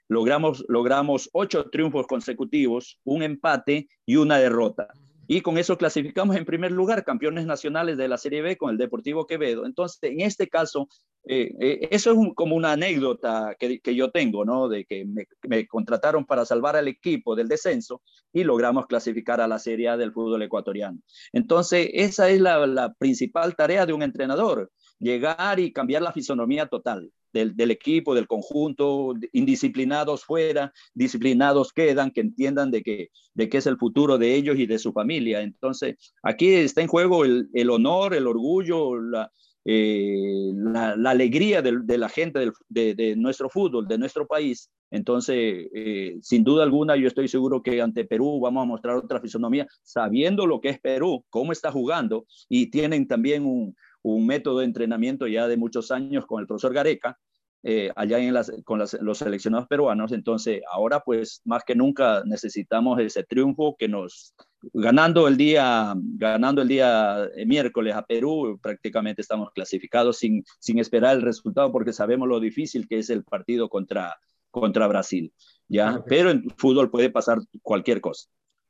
logramos, 0.10 0.66
logramos 0.68 1.30
ocho 1.32 1.70
triunfos 1.70 2.08
consecutivos, 2.08 3.00
un 3.06 3.24
empate 3.24 3.88
y 4.06 4.18
una 4.18 4.38
derrota. 4.38 4.88
Y 5.32 5.42
con 5.42 5.60
eso 5.60 5.78
clasificamos 5.78 6.36
en 6.36 6.44
primer 6.44 6.72
lugar 6.72 7.06
campeones 7.06 7.46
nacionales 7.46 7.98
de 7.98 8.08
la 8.08 8.18
Serie 8.18 8.42
B 8.42 8.58
con 8.58 8.72
el 8.72 8.80
Deportivo 8.80 9.28
Quevedo. 9.28 9.68
Entonces, 9.68 10.00
en 10.02 10.22
este 10.22 10.48
caso, 10.48 10.90
eh, 11.24 11.54
eh, 11.60 11.88
eso 11.92 12.12
es 12.12 12.18
como 12.34 12.56
una 12.56 12.72
anécdota 12.72 13.56
que, 13.60 13.80
que, 13.80 13.94
yo 13.94 14.10
tengo, 14.10 14.44
¿no? 14.44 14.68
De 14.68 14.86
que 14.86 15.06
me, 15.06 15.68
contrataron 15.68 16.26
para 16.26 16.46
salvar 16.46 16.76
al 16.76 16.88
equipo 16.88 17.36
del 17.36 17.48
descenso 17.48 18.02
y 18.34 18.44
logramos 18.44 18.88
clasificar 18.88 19.40
a 19.40 19.48
la 19.48 19.60
Serie 19.60 19.90
A 19.90 19.98
del 19.98 20.14
fútbol 20.14 20.42
ecuatoriano. 20.42 20.98
Entonces, 21.32 21.92
esa 21.94 22.28
es 22.32 22.42
la 22.42 22.96
principal 22.98 23.56
tarea 23.56 23.86
de 23.86 23.94
un 23.94 24.02
entrenador, 24.02 24.72
llegar 24.98 25.60
y 25.60 25.72
cambiar 25.72 26.02
la 26.02 26.12
fisonomía 26.12 26.66
total 26.66 27.12
del, 27.34 27.72
equipo, 27.72 28.16
del 28.16 28.28
conjunto, 28.28 29.14
indisciplinados 29.34 30.24
fuera, 30.26 30.74
disciplinados 30.94 31.74
quedan, 31.74 32.12
que 32.12 32.22
entiendan 32.22 32.72
de 32.72 32.84
que, 32.84 33.10
de 33.34 33.50
es 33.52 33.68
el 33.68 33.78
futuro 33.78 34.18
de 34.18 34.36
ellos 34.36 34.58
y 34.58 34.66
de 34.66 34.80
su 34.80 34.92
familia. 34.92 35.42
Entonces, 35.42 35.96
aquí 36.24 36.54
está 36.54 36.82
en 36.82 36.88
juego 36.88 37.26
el, 37.26 37.70
honor, 37.70 38.14
el 38.14 38.28
orgullo, 38.28 39.00
la, 39.00 39.32
eh, 39.66 40.52
la, 40.56 41.12
alegría 41.12 41.62
de, 41.62 41.98
la 41.98 42.10
gente 42.10 42.52
de, 42.70 43.16
nuestro 43.18 43.50
fútbol, 43.50 43.88
de 43.88 43.98
nuestro 43.98 44.26
país. 44.26 44.72
Entonces, 44.90 45.68
eh, 45.76 46.18
sin 46.22 46.44
duda 46.44 46.64
alguna, 46.64 46.96
yo 46.96 47.08
estoy 47.08 47.28
seguro 47.28 47.62
que 47.62 47.82
ante 47.82 48.06
Perú 48.06 48.40
vamos 48.40 48.64
a 48.64 48.66
mostrar 48.66 48.96
otra 48.96 49.22
fisonomía, 49.22 49.68
sabiendo 49.84 50.48
lo 50.48 50.62
que 50.62 50.70
es 50.70 50.80
Perú, 50.80 51.24
cómo 51.30 51.52
está 51.52 51.72
jugando, 51.72 52.26
y 52.48 52.72
tienen 52.72 53.08
también 53.08 53.46
un, 53.46 53.76
un 54.02 54.26
método 54.26 54.60
de 54.60 54.66
entrenamiento 54.66 55.28
ya 55.28 55.48
de 55.48 55.58
muchos 55.58 55.92
años 55.92 56.26
con 56.26 56.42
el 56.42 56.48
profesor 56.48 56.74
Gareca, 56.74 57.18
eh, 57.62 57.92
allá 57.98 58.20
en 58.20 58.34
las, 58.34 58.52
con 58.64 58.80
los 58.80 59.18
seleccionados 59.18 59.68
peruanos. 59.68 60.14
Entonces, 60.14 60.62
ahora 60.72 61.02
pues 61.02 61.42
más 61.44 61.64
que 61.66 61.76
nunca 61.76 62.24
necesitamos 62.26 63.00
ese 63.00 63.24
triunfo 63.24 63.76
que 63.78 63.90
nos, 63.90 64.34
ganando 64.74 65.28
el 65.28 65.36
día, 65.36 65.94
ganando 65.96 66.62
el 66.62 66.70
día 66.70 67.26
eh, 67.36 67.46
miércoles 67.46 67.96
a 67.96 68.06
Perú, 68.06 68.58
prácticamente 68.62 69.22
estamos 69.22 69.52
clasificados 69.52 70.18
sin, 70.18 70.44
sin 70.60 70.80
esperar 70.80 71.18
el 71.18 71.22
resultado 71.22 71.72
porque 71.72 71.92
sabemos 71.92 72.30
lo 72.30 72.40
difícil 72.40 72.88
que 72.88 73.00
es 73.00 73.10
el 73.10 73.24
partido 73.26 73.68
contra, 73.68 74.18
contra 74.52 74.88
Brasil. 74.88 75.34
¿ya? 75.68 76.02
Pero 76.08 76.32
en 76.32 76.50
fútbol 76.58 76.90
puede 76.90 77.10
pasar 77.10 77.40
cualquier 77.62 78.00
cosa. 78.00 78.30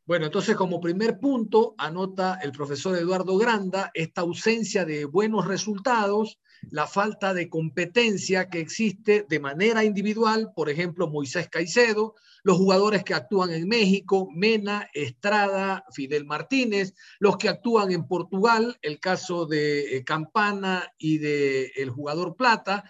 Bueno, 0.10 0.26
entonces 0.26 0.56
como 0.56 0.82
primer 0.82 1.20
punto 1.20 1.76
anota 1.78 2.40
el 2.42 2.52
profesor 2.52 2.98
Eduardo 2.98 3.38
Granda 3.38 3.92
esta 3.94 4.22
ausencia 4.22 4.84
de 4.84 5.06
buenos 5.06 5.46
resultados, 5.46 6.40
la 6.72 6.88
falta 6.88 7.36
de 7.36 7.48
competencia 7.48 8.50
que 8.50 8.60
existe 8.60 9.28
de 9.30 9.40
manera 9.40 9.84
individual, 9.84 10.52
por 10.56 10.72
ejemplo, 10.72 11.08
Moisés 11.08 11.48
Caicedo, 11.48 12.16
los 12.42 12.58
jugadores 12.58 13.04
que 13.04 13.14
actúan 13.14 13.52
en 13.52 13.68
México, 13.68 14.28
Mena, 14.34 14.90
Estrada, 14.96 15.86
Fidel 15.92 16.26
Martínez, 16.26 16.96
los 17.20 17.38
que 17.38 17.50
actúan 17.50 17.92
en 17.92 18.08
Portugal, 18.08 18.80
el 18.82 19.00
caso 19.00 19.46
de 19.46 19.98
eh, 19.98 20.04
Campana 20.04 20.92
y 20.98 21.20
de 21.20 21.72
el 21.76 21.92
jugador 21.92 22.36
Plata, 22.36 22.84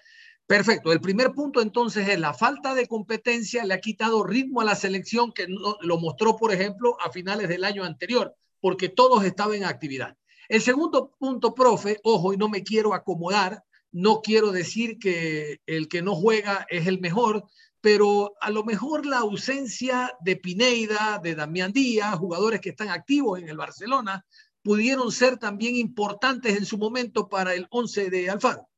Perfecto. 0.50 0.92
El 0.92 1.00
primer 1.00 1.32
punto 1.34 1.62
entonces 1.62 2.10
es 2.10 2.20
la 2.20 2.34
falta 2.34 2.74
de 2.74 2.88
competencia 2.88 3.64
le 3.66 3.76
ha 3.76 3.80
quitado 3.80 4.24
ritmo 4.24 4.62
a 4.62 4.64
la 4.64 4.74
selección 4.74 5.32
que 5.32 5.46
lo 5.48 6.00
mostró, 6.00 6.38
por 6.38 6.52
ejemplo, 6.52 6.98
a 7.06 7.12
finales 7.12 7.50
del 7.50 7.64
año 7.64 7.84
anterior, 7.84 8.36
porque 8.60 8.90
todos 8.90 9.24
estaban 9.24 9.58
en 9.58 9.66
actividad. 9.66 10.18
El 10.48 10.64
segundo 10.64 11.12
punto, 11.20 11.54
profe, 11.54 12.00
ojo, 12.04 12.34
y 12.34 12.38
no 12.38 12.50
me 12.50 12.64
quiero 12.64 12.96
acomodar, 12.96 13.64
no 13.92 14.22
quiero 14.22 14.52
decir 14.52 14.98
que 14.98 15.62
el 15.68 15.88
que 15.88 16.02
no 16.02 16.16
juega 16.16 16.66
es 16.72 16.88
el 16.88 17.00
mejor, 17.00 17.44
pero 17.80 18.34
a 18.42 18.50
lo 18.50 18.64
mejor 18.64 19.06
la 19.06 19.20
ausencia 19.20 20.16
de 20.22 20.36
Pineida, 20.36 21.20
de 21.22 21.36
Damián 21.36 21.74
Díaz, 21.74 22.18
jugadores 22.18 22.60
que 22.60 22.70
están 22.70 22.90
activos 22.90 23.40
en 23.40 23.50
el 23.50 23.58
Barcelona, 23.58 24.26
pudieron 24.64 25.12
ser 25.12 25.38
también 25.38 25.76
importantes 25.76 26.58
en 26.58 26.66
su 26.66 26.80
momento 26.80 27.30
para 27.30 27.54
el 27.54 27.68
11 27.70 28.10
de 28.10 28.32
Alfaro. 28.32 28.69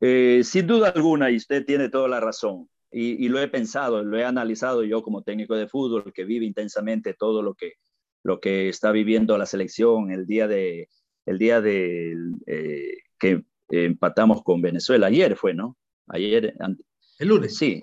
Eh, 0.00 0.42
sin 0.44 0.66
duda 0.66 0.90
alguna, 0.90 1.30
y 1.30 1.36
usted 1.36 1.64
tiene 1.64 1.88
toda 1.88 2.08
la 2.08 2.20
razón, 2.20 2.68
y, 2.96 3.28
lo 3.28 3.40
he 3.40 3.48
pensado, 3.48 4.04
lo 4.04 4.16
he 4.16 4.24
analizado 4.24 4.84
yo 4.84 5.02
como 5.02 5.22
técnico 5.22 5.56
de 5.56 5.66
fútbol, 5.66 6.12
que 6.12 6.24
vive 6.24 6.46
intensamente 6.46 7.12
todo 7.12 7.42
lo 7.42 7.54
que, 7.54 7.72
lo 8.22 8.38
que 8.38 8.68
está 8.68 8.92
viviendo 8.92 9.36
la 9.36 9.46
selección 9.46 10.12
el 10.12 10.26
día 10.26 10.46
de, 10.46 10.88
el 11.26 11.38
día 11.38 11.60
de 11.60 12.16
eh, 12.46 12.98
que 13.18 13.42
empatamos 13.68 14.44
con 14.44 14.62
Venezuela. 14.62 15.08
Ayer 15.08 15.34
fue, 15.34 15.54
¿no? 15.54 15.76
Ayer. 16.06 16.54
El 17.18 17.28
lunes. 17.28 17.56
Sí. 17.56 17.82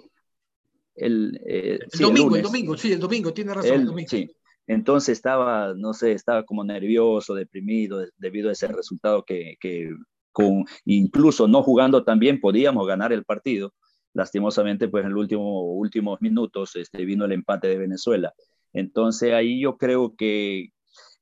El, 0.96 1.38
eh, 1.46 1.80
domingo, 2.00 2.36
el, 2.38 2.42
domingo, 2.44 2.78
sí, 2.78 2.94
el 2.94 3.00
domingo, 3.00 3.34
tiene 3.34 3.54
razón. 3.54 3.74
El, 3.74 3.86
domingo. 3.86 4.10
Sí. 4.10 4.32
Entonces 4.66 5.18
estaba, 5.18 5.74
no 5.76 5.94
sé, 5.94 6.14
estaba 6.14 6.46
como 6.46 6.64
nervioso, 6.64 7.34
deprimido 7.34 8.06
debido 8.18 8.48
a 8.48 8.54
ese 8.54 8.68
resultado 8.68 9.26
que, 9.26 9.56
que 9.60 9.90
con 10.32 10.66
incluso 10.86 11.48
no 11.48 11.64
jugando 11.64 12.04
también 12.04 12.40
podíamos 12.40 12.88
ganar 12.88 13.12
el 13.14 13.24
partido. 13.24 13.74
Lastimosamente, 14.14 14.90
pues 14.90 15.06
en 15.06 15.12
los 15.12 15.22
último, 15.22 15.62
últimos 15.74 16.22
minutos 16.22 16.76
este, 16.76 17.06
vino 17.06 17.26
el 17.26 17.32
empate 17.32 17.68
de 17.70 17.78
Venezuela. 17.78 18.34
Entonces 18.74 19.34
ahí 19.34 19.62
yo 19.62 19.78
creo 19.78 20.16
que 20.16 20.70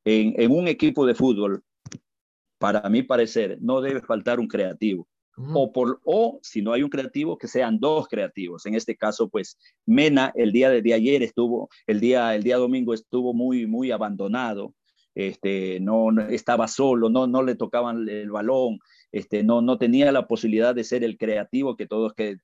en, 0.05 0.33
en 0.37 0.51
un 0.51 0.67
equipo 0.67 1.05
de 1.05 1.13
fútbol, 1.13 1.63
para 2.57 2.89
mi 2.89 3.03
parecer, 3.03 3.57
no 3.61 3.79
debe 3.79 4.01
faltar 4.01 4.39
un 4.39 4.47
creativo. 4.47 5.07
O, 5.53 5.71
por, 5.71 6.01
o 6.03 6.39
si 6.43 6.61
no 6.61 6.73
hay 6.73 6.83
un 6.83 6.89
creativo, 6.89 7.37
que 7.37 7.47
sean 7.47 7.79
dos 7.79 8.09
creativos. 8.09 8.65
En 8.65 8.75
este 8.75 8.97
caso, 8.97 9.29
pues 9.29 9.57
Mena 9.85 10.33
el 10.35 10.51
día 10.51 10.69
de, 10.69 10.81
de 10.81 10.93
ayer 10.93 11.23
estuvo, 11.23 11.69
el 11.87 12.01
día, 12.01 12.35
el 12.35 12.43
día 12.43 12.57
domingo 12.57 12.93
estuvo 12.93 13.33
muy, 13.33 13.65
muy 13.65 13.89
abandonado. 13.91 14.73
Este, 15.19 15.81
no, 15.81 16.17
estaba 16.29 16.69
solo, 16.69 17.09
no, 17.09 17.27
no 17.27 17.43
le 17.43 17.55
tocaban 17.55 18.07
el 18.07 18.31
balón, 18.31 18.79
este, 19.11 19.43
no, 19.43 19.61
no 19.61 19.77
tenía 19.77 20.13
la 20.13 20.27
posibilidad 20.27 20.73
de 20.73 20.85
ser 20.85 21.03
el 21.03 21.17
creativo 21.17 21.75
que 21.75 21.87
todos 21.87 22.13
que, 22.13 22.37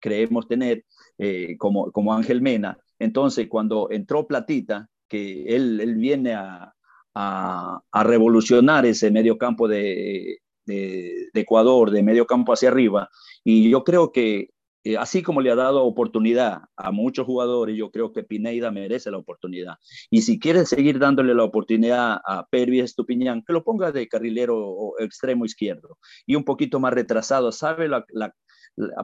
creemos 0.00 0.48
tener 0.48 0.86
eh, 1.18 1.56
como, 1.58 1.92
como 1.92 2.14
Ángel 2.14 2.40
Mena. 2.40 2.78
Entonces, 2.98 3.48
cuando 3.50 3.90
entró 3.90 4.26
Platita, 4.26 4.88
que 5.06 5.54
él, 5.54 5.78
él 5.78 5.96
viene 5.96 6.32
a, 6.32 6.72
a, 7.14 7.82
a, 7.92 8.02
revolucionar 8.02 8.86
ese 8.86 9.10
medio 9.10 9.36
campo 9.36 9.68
de, 9.68 10.38
de, 10.64 11.28
de, 11.34 11.40
Ecuador, 11.42 11.90
de 11.90 12.02
medio 12.02 12.24
campo 12.26 12.54
hacia 12.54 12.70
arriba, 12.70 13.10
y 13.44 13.68
yo 13.68 13.84
creo 13.84 14.10
que 14.10 14.48
eh, 14.86 14.96
así 14.96 15.20
como 15.20 15.40
le 15.40 15.50
ha 15.50 15.56
dado 15.56 15.82
oportunidad 15.82 16.60
a 16.76 16.92
muchos 16.92 17.26
jugadores, 17.26 17.76
yo 17.76 17.90
creo 17.90 18.12
que 18.12 18.22
Pineida 18.22 18.70
merece 18.70 19.10
la 19.10 19.18
oportunidad. 19.18 19.78
Y 20.10 20.22
si 20.22 20.38
quiere 20.38 20.64
seguir 20.64 21.00
dándole 21.00 21.34
la 21.34 21.42
oportunidad 21.42 22.20
a 22.24 22.46
Pervis 22.48 22.84
Estupiñán, 22.84 23.42
que 23.44 23.52
lo 23.52 23.64
ponga 23.64 23.90
de 23.90 24.06
carrilero 24.06 24.56
o 24.56 24.94
extremo 25.00 25.44
izquierdo 25.44 25.98
y 26.24 26.36
un 26.36 26.44
poquito 26.44 26.78
más 26.78 26.92
retrasado, 26.92 27.50
sabe 27.50 27.88
la, 27.88 28.04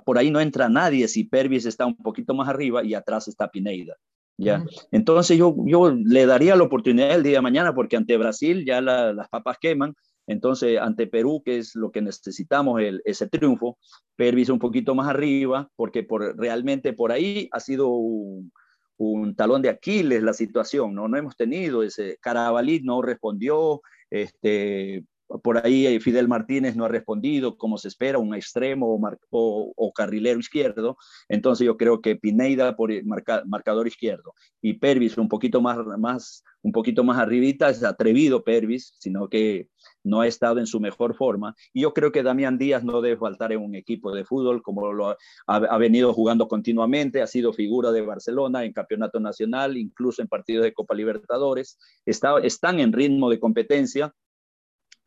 por 0.07 0.19
ahí 0.19 0.31
no 0.31 0.39
entra 0.39 0.69
nadie 0.69 1.09
si 1.09 1.25
Pervis 1.25 1.67
está 1.67 1.85
un 1.85 1.97
poquito 1.97 2.33
más 2.33 2.49
arriba 2.49 2.85
y 2.85 2.95
atrás 2.95 3.27
está 3.27 3.51
Pineida. 3.51 3.97
¿ya? 4.39 4.65
Entonces 4.93 5.37
yo, 5.37 5.57
yo 5.67 5.91
le 5.91 6.27
daría 6.27 6.55
la 6.55 6.63
oportunidad 6.63 7.11
el 7.11 7.25
día 7.25 7.39
de 7.39 7.43
mañana 7.43 7.75
porque 7.75 7.97
ante 7.97 8.17
Brasil 8.17 8.65
ya 8.65 8.81
las 8.81 9.29
papas 9.31 9.57
queman, 9.61 9.97
entonces, 10.27 10.79
ante 10.81 11.07
Perú, 11.07 11.43
que 11.45 11.59
es 11.59 11.75
lo 11.75 11.91
que 11.91 12.01
necesitamos, 12.01 12.81
ese 13.05 13.29
triunfo, 13.29 13.79
Pervis 14.17 14.49
un 14.51 14.59
poquito 14.59 14.95
más 14.95 15.09
arriba, 15.09 15.69
porque 15.77 16.03
por, 16.03 16.37
realmente 16.39 16.93
por 16.93 17.13
ahí 17.13 17.49
ha 17.53 17.61
sido 17.61 17.89
un, 17.89 18.53
un, 18.99 19.35
talón 19.35 19.63
de 19.63 19.69
Aquiles 19.69 20.23
la 20.23 20.33
situación, 20.33 20.95
¿no? 20.95 21.09
No 21.09 21.17
hemos 21.17 21.37
tenido 21.37 21.83
ese, 21.83 22.19
Carabalí 22.21 22.81
no 22.83 23.03
respondió, 23.03 23.83
este, 24.11 25.05
por 25.43 25.65
ahí 25.65 25.87
eh, 25.87 26.01
Fidel 26.01 26.29
Martínez 26.29 26.77
no 26.77 26.85
ha 26.85 26.89
respondido 26.89 27.57
como 27.57 27.79
se 27.79 27.89
espera, 27.89 28.19
un 28.19 28.35
extremo 28.35 29.01
o, 29.31 29.93
carrilero 29.95 30.41
izquierdo. 30.41 30.97
Entonces 31.29 31.67
yo 31.67 31.77
creo 31.77 32.01
que 32.01 32.17
Pineida 32.17 32.77
por 32.77 32.91
marca, 33.05 33.43
marcador 33.47 33.87
izquierdo 33.87 34.35
y 34.61 34.75
Pervis 34.75 35.17
un 35.19 35.29
poquito 35.29 35.61
más, 35.61 35.79
más, 35.99 36.45
un 36.63 36.73
poquito 36.73 37.05
más 37.05 37.19
arribita, 37.19 37.71
es 37.71 37.83
atrevido 37.85 38.45
Pervis, 38.45 38.95
sino 38.99 39.29
que 39.29 39.69
no 40.05 40.21
ha 40.21 40.27
estado 40.27 40.59
en 40.59 40.67
su 40.67 40.81
mejor 40.81 41.15
forma. 41.15 41.55
Y 41.73 41.83
yo 41.83 41.93
creo 41.93 42.13
que 42.13 42.23
Damián 42.23 42.59
Díaz 42.59 42.85
no 42.85 43.01
debe 43.01 43.17
faltar 43.17 43.53
en 43.53 43.61
un 43.61 43.75
equipo 43.75 44.13
de 44.15 44.25
fútbol 44.25 44.63
como 44.63 44.93
lo 44.93 45.11
ha, 45.11 45.17
ha, 45.47 45.79
venido 45.79 46.13
jugando 46.13 46.49
continuamente, 46.49 47.23
ha 47.23 47.27
sido 47.27 47.53
figura 47.53 47.93
de 47.93 48.03
Barcelona 48.03 48.65
en 48.65 48.73
campeonato 48.73 49.21
nacional, 49.21 49.77
incluso 49.77 50.23
en 50.23 50.29
partidos 50.29 50.65
de 50.65 50.73
Copa 50.73 50.95
Libertadores. 50.95 51.79
Está, 52.07 52.39
están 52.41 52.81
en 52.81 52.93
ritmo 52.93 53.31
de 53.31 53.41
competencia 53.41 54.15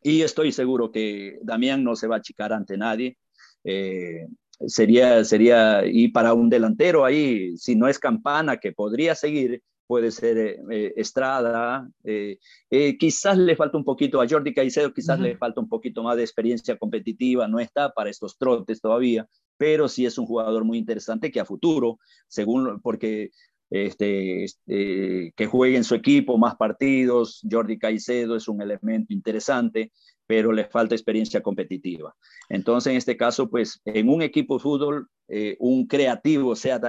y 0.06 0.22
estoy 0.22 0.52
seguro 0.52 0.92
que 0.92 1.40
Damián 1.42 1.84
no 1.84 1.96
se 1.96 2.06
va 2.06 2.18
a 2.18 2.20
achicar 2.20 2.54
ante 2.54 2.78
nadie. 2.78 3.18
Eh, 3.64 4.28
sería, 4.68 5.24
sería, 5.24 5.82
y 5.84 6.10
para 6.10 6.36
un 6.36 6.48
delantero 6.48 7.04
ahí, 7.04 7.58
si 7.58 7.76
no 7.76 7.88
es 7.88 7.98
Campana, 7.98 8.58
que 8.58 8.72
podría 8.72 9.16
seguir, 9.16 9.64
puede 9.88 10.12
ser 10.12 10.38
eh, 10.38 10.60
eh 10.70 10.94
Estrada, 10.96 11.90
eh, 12.04 12.38
eh, 12.70 12.98
quizás 13.00 13.36
le 13.36 13.56
falta 13.56 13.80
un 13.80 13.84
poquito 13.84 14.22
a 14.22 14.28
Jordi 14.30 14.54
Caicedo, 14.54 14.94
quizás 14.94 15.18
uh 15.18 15.24
-huh. 15.24 15.26
le 15.26 15.38
falta 15.38 15.60
un 15.60 15.68
poquito 15.68 16.04
más 16.04 16.18
de 16.18 16.24
experiencia 16.24 16.78
competitiva, 16.78 17.48
no 17.48 17.60
está 17.60 17.92
para 17.92 18.12
estos 18.12 18.38
trotes 18.38 18.82
todavía, 18.82 19.28
pero 19.58 19.88
sí 19.88 20.06
es 20.06 20.20
un 20.20 20.28
jugador 20.28 20.66
muy 20.66 20.78
interesante 20.78 21.32
que 21.32 21.40
a 21.40 21.46
futuro, 21.46 21.98
según, 22.28 22.80
porque 22.82 23.32
este, 23.70 24.44
este, 24.44 25.34
que 25.36 25.46
juegue 25.46 25.78
en 25.78 25.84
su 25.84 25.96
equipo 25.96 26.38
más 26.38 26.56
partidos. 26.56 27.42
Jordi 27.50 27.78
Caicedo 27.78 28.36
es 28.36 28.48
un 28.48 28.62
elemento 28.62 29.14
interesante, 29.14 29.92
pero 30.28 30.52
le 30.52 30.66
falta 30.66 30.96
experiencia 30.96 31.42
competitiva. 31.42 32.16
Entonces, 32.50 32.92
en 32.92 32.98
este 32.98 33.18
caso, 33.18 33.50
pues 33.50 33.82
en 33.86 34.10
un 34.10 34.22
equipo 34.22 34.60
fútbol, 34.60 35.10
eh, 35.28 35.56
un 35.60 35.88
creativo, 35.88 36.56
sea, 36.56 36.80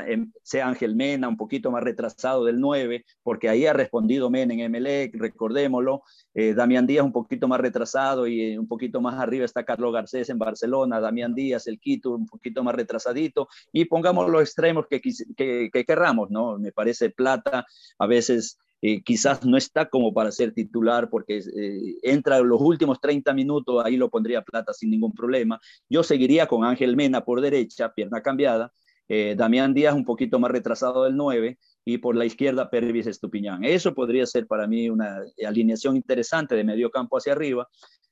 sea 0.42 0.68
Ángel 0.68 0.94
Mena, 0.94 1.28
un 1.28 1.38
poquito 1.38 1.70
más 1.70 1.82
retrasado 1.82 2.44
del 2.44 2.60
9, 2.60 3.04
porque 3.22 3.48
ahí 3.48 3.64
ha 3.64 3.72
respondido 3.72 4.28
Mena 4.28 4.52
en 4.52 4.70
MLE, 4.70 5.10
recordémoslo. 5.14 6.02
Eh, 6.34 6.52
Damián 6.52 6.86
Díaz 6.86 7.04
un 7.04 7.12
poquito 7.12 7.48
más 7.48 7.60
retrasado 7.60 8.26
y 8.26 8.52
eh, 8.52 8.58
un 8.58 8.68
poquito 8.68 9.00
más 9.00 9.18
arriba 9.18 9.44
está 9.44 9.64
Carlos 9.64 9.92
Garcés 9.92 10.28
en 10.28 10.38
Barcelona, 10.38 11.00
Damián 11.00 11.34
Díaz, 11.34 11.66
el 11.66 11.80
Quito, 11.80 12.10
un 12.10 12.26
poquito 12.26 12.62
más 12.62 12.74
retrasadito, 12.74 13.48
y 13.72 13.86
pongamos 13.86 14.28
los 14.28 14.42
extremos 14.42 14.86
que 14.88 15.70
querramos, 15.86 16.30
¿no? 16.30 16.58
Me 16.58 16.72
parece 16.72 17.10
Plata, 17.10 17.64
a 17.98 18.06
veces 18.06 18.58
eh, 18.82 19.02
quizás 19.02 19.44
no 19.44 19.56
está 19.56 19.88
como 19.88 20.12
para 20.12 20.30
ser 20.30 20.52
titular 20.52 21.08
porque 21.08 21.38
eh, 21.38 21.96
entra 22.02 22.40
los 22.40 22.60
últimos 22.60 23.00
30 23.00 23.32
minutos, 23.32 23.82
ahí 23.84 23.96
lo 23.96 24.10
pondría 24.10 24.42
plata 24.42 24.72
sin 24.72 24.90
ningún 24.90 25.12
problema. 25.12 25.58
Yo 25.88 26.02
seguiría 26.02 26.46
con 26.46 26.64
Ángel 26.64 26.96
Mena 26.96 27.24
por 27.24 27.40
derecha, 27.40 27.92
pierna 27.94 28.22
cambiada, 28.22 28.72
eh, 29.08 29.34
Damián 29.36 29.72
Díaz 29.72 29.94
un 29.94 30.04
poquito 30.04 30.38
más 30.38 30.50
retrasado 30.50 31.04
del 31.04 31.16
9 31.16 31.58
y 31.84 31.98
por 31.98 32.16
la 32.16 32.24
izquierda 32.24 32.68
Pervis 32.68 33.06
Estupiñán. 33.06 33.64
Eso 33.64 33.94
podría 33.94 34.26
ser 34.26 34.46
para 34.46 34.66
mí 34.66 34.90
una 34.90 35.22
alineación 35.46 35.96
interesante 35.96 36.54
de 36.54 36.64
medio 36.64 36.90
campo 36.90 37.16
hacia 37.16 37.32
arriba. 37.32 37.68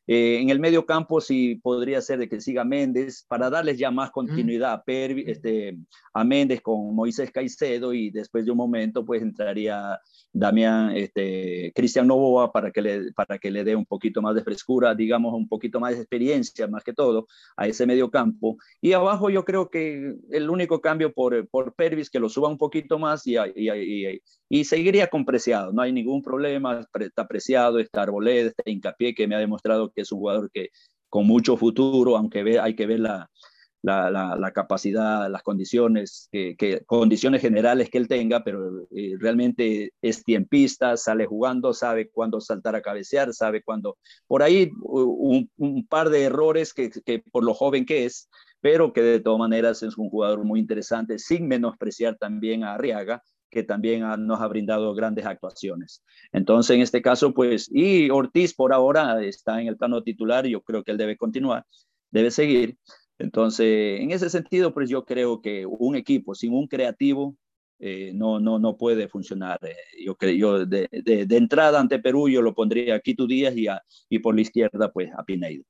Eh, 0.06 0.38
en 0.40 0.50
el 0.50 0.60
medio 0.60 0.84
campo 0.84 1.20
sí 1.20 1.54
podría 1.62 2.00
ser 2.02 2.18
de 2.18 2.28
que 2.28 2.40
siga 2.40 2.64
Méndez 2.64 3.24
para 3.26 3.48
darles 3.48 3.78
ya 3.78 3.90
más 3.90 4.10
continuidad 4.10 4.74
a, 4.74 4.84
este, 4.86 5.78
a 6.12 6.24
Méndez 6.24 6.60
con 6.60 6.94
Moisés 6.94 7.30
Caicedo 7.30 7.94
y 7.94 8.10
después 8.10 8.44
de 8.44 8.50
un 8.50 8.58
momento 8.58 9.04
pues 9.04 9.22
entraría 9.22 9.98
Damián, 10.30 10.94
este, 10.96 11.72
Cristian 11.74 12.06
Novoa 12.06 12.52
para 12.52 12.70
que, 12.70 12.82
le, 12.82 13.12
para 13.12 13.38
que 13.38 13.50
le 13.50 13.64
dé 13.64 13.74
un 13.76 13.86
poquito 13.86 14.20
más 14.20 14.34
de 14.34 14.42
frescura, 14.42 14.94
digamos 14.94 15.32
un 15.32 15.48
poquito 15.48 15.80
más 15.80 15.92
de 15.92 16.00
experiencia 16.00 16.66
más 16.66 16.84
que 16.84 16.92
todo 16.92 17.26
a 17.56 17.66
ese 17.66 17.86
medio 17.86 18.10
campo. 18.10 18.56
Y 18.82 18.92
abajo 18.92 19.30
yo 19.30 19.44
creo 19.44 19.70
que 19.70 20.16
el 20.30 20.50
único 20.50 20.80
cambio 20.80 21.12
por, 21.12 21.48
por 21.48 21.74
Pervis 21.74 22.10
que 22.10 22.20
lo 22.20 22.28
suba 22.28 22.48
un 22.48 22.58
poquito 22.58 22.98
más 22.98 23.26
y, 23.26 23.36
y, 23.54 23.70
y, 23.70 24.22
y 24.50 24.64
seguiría 24.64 25.06
con 25.06 25.24
Preciado, 25.24 25.72
no 25.72 25.80
hay 25.80 25.92
ningún 25.92 26.20
problema, 26.20 26.86
está 27.00 27.26
Preciado, 27.26 27.78
está 27.78 28.02
Arboleda, 28.02 28.48
está 28.48 28.62
Hincapié 28.66 29.14
que 29.14 29.26
me 29.26 29.34
ha 29.36 29.38
demostrado 29.38 29.93
que 29.94 30.02
es 30.02 30.12
un 30.12 30.18
jugador 30.18 30.50
que 30.50 30.70
con 31.08 31.26
mucho 31.26 31.56
futuro, 31.56 32.16
aunque 32.16 32.42
ve, 32.42 32.58
hay 32.58 32.74
que 32.74 32.86
ver 32.86 33.00
la, 33.00 33.30
la, 33.84 34.52
capacidad, 34.54 35.30
las 35.30 35.42
condiciones, 35.42 36.28
que, 36.32 36.82
condiciones 36.86 37.42
generales 37.42 37.90
que 37.90 37.98
él 37.98 38.08
tenga, 38.08 38.42
pero 38.42 38.86
eh, 38.90 39.14
realmente 39.18 39.92
es 40.00 40.24
tiempista, 40.24 40.96
sale 40.96 41.26
jugando, 41.26 41.72
sabe 41.72 42.08
cuándo 42.10 42.40
saltar 42.40 42.74
a 42.74 42.82
cabecear, 42.82 43.32
sabe 43.32 43.62
cuándo. 43.62 43.96
Por 44.26 44.42
ahí 44.42 44.70
un, 44.80 45.50
un 45.56 45.86
par 45.86 46.10
de 46.10 46.24
errores 46.24 46.72
que, 46.72 46.90
que, 46.90 47.22
por 47.30 47.44
lo 47.44 47.54
joven 47.54 47.84
que 47.84 48.06
es, 48.06 48.28
pero 48.60 48.92
que 48.92 49.02
de 49.02 49.20
todas 49.20 49.38
maneras 49.38 49.82
es 49.82 49.98
un 49.98 50.08
jugador 50.08 50.44
muy 50.44 50.60
interesante, 50.60 51.18
sin 51.18 51.46
menospreciar 51.46 52.16
también 52.16 52.64
a 52.64 52.74
Arriaga, 52.74 53.22
que 53.54 53.62
también 53.62 54.02
nos 54.26 54.40
ha 54.40 54.48
brindado 54.48 54.94
grandes 54.94 55.24
actuaciones. 55.24 56.02
Entonces, 56.32 56.76
en 56.76 56.82
este 56.82 57.00
caso, 57.00 57.32
pues, 57.32 57.70
y 57.72 58.10
Ortiz 58.10 58.52
por 58.52 58.74
ahora 58.74 59.22
está 59.24 59.62
en 59.62 59.68
el 59.68 59.78
plano 59.78 60.02
titular, 60.02 60.46
yo 60.46 60.60
creo 60.60 60.84
que 60.84 60.90
él 60.90 60.98
debe 60.98 61.16
continuar, 61.16 61.64
debe 62.10 62.30
seguir. 62.30 62.76
Entonces, 63.18 64.00
en 64.00 64.10
ese 64.10 64.28
sentido, 64.28 64.74
pues 64.74 64.90
yo 64.90 65.04
creo 65.04 65.40
que 65.40 65.64
un 65.64 65.96
equipo 65.96 66.34
sin 66.34 66.52
un 66.52 66.66
creativo 66.66 67.36
eh, 67.78 68.12
no, 68.14 68.40
no, 68.40 68.58
no 68.58 68.76
puede 68.76 69.08
funcionar. 69.08 69.58
Eh, 69.62 69.76
yo 70.04 70.16
creo, 70.16 70.34
yo 70.34 70.66
de, 70.66 70.88
entrada 71.30 71.80
ante 71.80 71.98
Perú, 71.98 72.28
yo 72.28 72.42
lo 72.42 72.54
pondría 72.54 72.96
aquí 72.96 73.14
tu 73.14 73.26
Díaz 73.26 73.56
y, 73.56 73.66
y 74.08 74.18
por 74.18 74.34
la 74.34 74.40
izquierda, 74.42 74.92
pues 74.92 75.10
a 75.16 75.24
Pineido. 75.24 75.64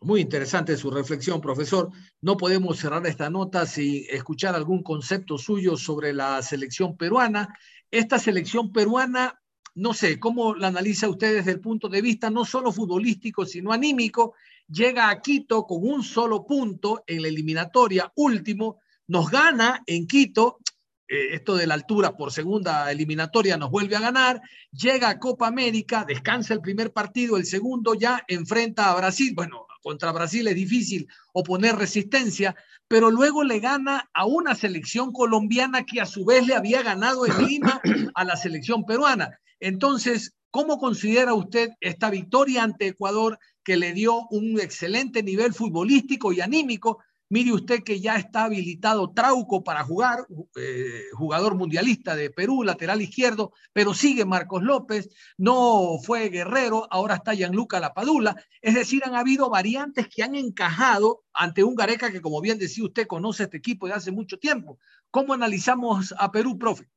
Muy 0.00 0.20
interesante 0.20 0.76
su 0.76 0.90
reflexión, 0.90 1.40
profesor. 1.40 1.90
No 2.20 2.36
podemos 2.36 2.78
cerrar 2.78 3.06
esta 3.06 3.30
nota 3.30 3.64
sin 3.64 4.04
escuchar 4.10 4.54
algún 4.54 4.82
concepto 4.82 5.38
suyo 5.38 5.76
sobre 5.76 6.12
la 6.12 6.42
selección 6.42 6.96
peruana. 6.96 7.56
Esta 7.90 8.18
selección 8.18 8.70
peruana, 8.70 9.40
no 9.74 9.94
sé, 9.94 10.20
¿cómo 10.20 10.54
la 10.54 10.68
analiza 10.68 11.08
usted 11.08 11.36
desde 11.36 11.52
el 11.52 11.60
punto 11.60 11.88
de 11.88 12.02
vista 12.02 12.28
no 12.28 12.44
solo 12.44 12.70
futbolístico, 12.70 13.46
sino 13.46 13.72
anímico? 13.72 14.34
Llega 14.68 15.08
a 15.08 15.20
Quito 15.20 15.64
con 15.64 15.78
un 15.82 16.02
solo 16.02 16.44
punto 16.44 17.02
en 17.06 17.22
la 17.22 17.28
eliminatoria 17.28 18.12
último, 18.16 18.80
nos 19.06 19.30
gana 19.30 19.82
en 19.86 20.06
Quito, 20.06 20.58
eh, 21.06 21.34
esto 21.34 21.54
de 21.54 21.66
la 21.66 21.74
altura 21.74 22.16
por 22.16 22.32
segunda 22.32 22.90
eliminatoria 22.90 23.58
nos 23.58 23.70
vuelve 23.70 23.96
a 23.96 24.00
ganar, 24.00 24.40
llega 24.72 25.10
a 25.10 25.18
Copa 25.18 25.46
América, 25.46 26.04
descansa 26.06 26.54
el 26.54 26.60
primer 26.60 26.92
partido, 26.92 27.36
el 27.36 27.44
segundo 27.44 27.94
ya 27.94 28.24
enfrenta 28.26 28.90
a 28.90 28.96
Brasil, 28.96 29.32
bueno, 29.34 29.63
contra 29.84 30.12
Brasil 30.12 30.48
es 30.48 30.54
difícil 30.54 31.06
oponer 31.34 31.76
resistencia, 31.76 32.56
pero 32.88 33.10
luego 33.10 33.44
le 33.44 33.60
gana 33.60 34.08
a 34.14 34.24
una 34.24 34.54
selección 34.54 35.12
colombiana 35.12 35.84
que 35.84 36.00
a 36.00 36.06
su 36.06 36.24
vez 36.24 36.46
le 36.46 36.54
había 36.54 36.82
ganado 36.82 37.26
en 37.26 37.36
Lima 37.46 37.82
a 38.14 38.24
la 38.24 38.34
selección 38.36 38.86
peruana. 38.86 39.38
Entonces, 39.60 40.32
¿cómo 40.50 40.78
considera 40.78 41.34
usted 41.34 41.68
esta 41.80 42.08
victoria 42.08 42.62
ante 42.62 42.86
Ecuador 42.86 43.38
que 43.62 43.76
le 43.76 43.92
dio 43.92 44.26
un 44.30 44.58
excelente 44.58 45.22
nivel 45.22 45.52
futbolístico 45.52 46.32
y 46.32 46.40
anímico, 46.40 47.04
Mire 47.30 47.52
usted 47.52 47.82
que 47.82 48.00
ya 48.00 48.16
está 48.16 48.44
habilitado 48.44 49.10
Trauco 49.12 49.64
para 49.64 49.82
jugar, 49.82 50.26
eh, 50.56 51.04
jugador 51.14 51.54
mundialista 51.54 52.14
de 52.14 52.30
Perú, 52.30 52.62
lateral 52.62 53.00
izquierdo, 53.00 53.52
pero 53.72 53.94
sigue 53.94 54.26
Marcos 54.26 54.62
López, 54.62 55.08
no 55.38 55.98
fue 56.02 56.28
Guerrero, 56.28 56.86
ahora 56.90 57.16
está 57.16 57.32
Gianluca 57.32 57.80
Lapadula. 57.80 58.36
Es 58.60 58.74
decir, 58.74 59.02
han 59.04 59.14
habido 59.14 59.48
variantes 59.48 60.06
que 60.08 60.22
han 60.22 60.34
encajado 60.34 61.24
ante 61.32 61.64
un 61.64 61.74
Gareca 61.74 62.12
que, 62.12 62.20
como 62.20 62.42
bien 62.42 62.58
decía 62.58 62.84
usted, 62.84 63.06
conoce 63.06 63.44
este 63.44 63.56
equipo 63.56 63.86
de 63.86 63.94
hace 63.94 64.12
mucho 64.12 64.38
tiempo. 64.38 64.78
¿Cómo 65.10 65.32
analizamos 65.32 66.14
a 66.18 66.30
Perú, 66.30 66.58
profe? 66.58 66.90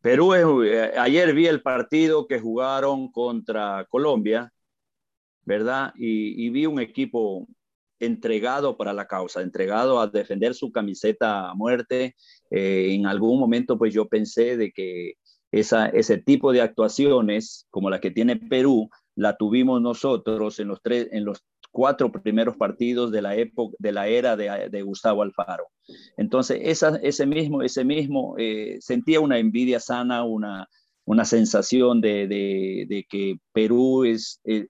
Perú, 0.00 0.62
eh, 0.62 0.96
ayer 0.96 1.34
vi 1.34 1.46
el 1.46 1.62
partido 1.62 2.28
que 2.28 2.38
jugaron 2.38 3.10
contra 3.10 3.84
Colombia, 3.90 4.52
¿verdad? 5.42 5.92
Y 5.96 6.48
vi 6.50 6.66
un 6.66 6.78
equipo 6.78 7.48
entregado 8.00 8.76
para 8.76 8.92
la 8.92 9.06
causa, 9.06 9.42
entregado 9.42 10.00
a 10.00 10.06
defender 10.06 10.54
su 10.54 10.70
camiseta 10.72 11.50
a 11.50 11.54
muerte. 11.54 12.14
Eh, 12.50 12.94
en 12.94 13.06
algún 13.06 13.38
momento, 13.38 13.78
pues 13.78 13.92
yo 13.94 14.08
pensé 14.08 14.56
de 14.56 14.72
que 14.72 15.14
esa, 15.50 15.86
ese 15.88 16.18
tipo 16.18 16.52
de 16.52 16.60
actuaciones, 16.60 17.66
como 17.70 17.90
la 17.90 18.00
que 18.00 18.10
tiene 18.10 18.36
Perú, 18.36 18.88
la 19.14 19.36
tuvimos 19.36 19.80
nosotros 19.80 20.58
en 20.60 20.68
los, 20.68 20.80
tres, 20.82 21.08
en 21.10 21.24
los 21.24 21.44
cuatro 21.70 22.10
primeros 22.12 22.56
partidos 22.56 23.10
de 23.10 23.22
la 23.22 23.36
época, 23.36 23.76
de 23.78 23.92
la 23.92 24.08
era 24.08 24.36
de, 24.36 24.82
Gustavo 24.82 25.22
Alfaro. 25.22 25.68
Entonces, 26.16 26.60
esa, 26.62 26.96
ese 27.02 27.26
mismo, 27.26 27.62
ese 27.62 27.84
mismo, 27.84 28.34
eh, 28.38 28.78
sentía 28.80 29.20
una 29.20 29.38
envidia 29.38 29.80
sana, 29.80 30.24
una, 30.24 30.68
una 31.04 31.24
sensación 31.24 32.00
de, 32.00 32.28
de, 32.28 33.06
que 33.08 33.36
Perú 33.52 34.04
es, 34.04 34.40
eh, 34.44 34.66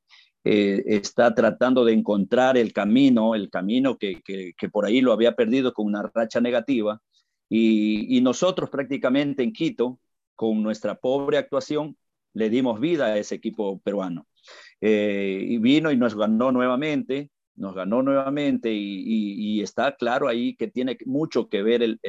eh, 0.51 0.97
está 0.97 1.35
tratando 1.35 1.85
de 1.85 1.93
encontrar 1.93 2.57
el 2.57 2.73
camino, 2.73 3.35
el 3.35 3.51
camino 3.51 3.99
que, 3.99 4.23
que, 4.25 4.69
por 4.71 4.87
ahí 4.87 5.03
lo 5.03 5.13
había 5.13 5.35
perdido 5.35 5.75
con 5.75 5.85
una 5.85 6.01
racha 6.15 6.41
negativa. 6.41 7.03
Y, 7.51 8.19
nosotros 8.23 8.71
prácticamente 8.71 9.43
en 9.43 9.53
Quito, 9.53 10.01
con 10.35 10.63
nuestra 10.63 10.95
pobre 10.95 11.37
actuación, 11.37 11.99
le 12.33 12.49
dimos 12.49 12.81
vida 12.81 13.09
a 13.09 13.19
ese 13.19 13.35
equipo 13.35 13.79
peruano. 13.81 14.27
Eh, 14.81 15.45
y 15.47 15.59
vino 15.59 15.93
y 15.93 15.99
nos 15.99 16.15
ganó 16.15 16.51
nuevamente, 16.51 17.31
nos 17.55 17.75
ganó 17.75 18.03
nuevamente 18.03 18.73
y, 18.73 19.61
está 19.61 19.97
claro 19.97 20.29
ahí 20.29 20.57
que 20.57 20.69
tiene 20.69 20.97
mucho 21.05 21.51
que 21.51 21.63
ver 21.63 21.83
el, 21.83 22.01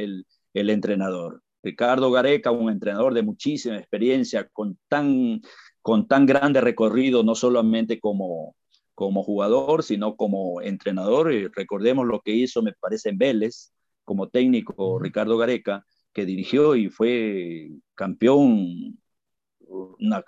el 0.53 0.69
entrenador. 0.69 1.43
Ricardo 1.61 2.09
Gareca, 2.09 2.51
un 2.51 2.71
entrenador 2.71 3.13
de 3.13 3.21
muchísima 3.21 3.75
experiencia, 3.75 4.47
con 4.47 4.77
tan 4.87 5.41
con 5.89 6.07
tan 6.07 6.27
grande 6.27 6.61
recorrido, 6.61 7.23
no 7.23 7.33
solamente 7.33 7.99
como, 7.99 8.55
como 8.93 9.23
jugador, 9.23 9.81
sino 9.81 10.15
como 10.15 10.61
entrenador. 10.61 11.33
Y 11.33 11.47
recordemos 11.47 12.05
lo 12.05 12.21
que 12.21 12.31
hizo, 12.31 12.61
me 12.61 12.73
parece, 12.73 13.09
en 13.09 13.17
Vélez, 13.17 13.73
como 14.05 14.29
técnico 14.29 14.99
Ricardo 14.99 15.35
Gareca, 15.35 15.83
que 16.13 16.27
dirigió 16.27 16.75
y 16.75 16.89
fue 16.89 17.71
campeón 17.95 18.99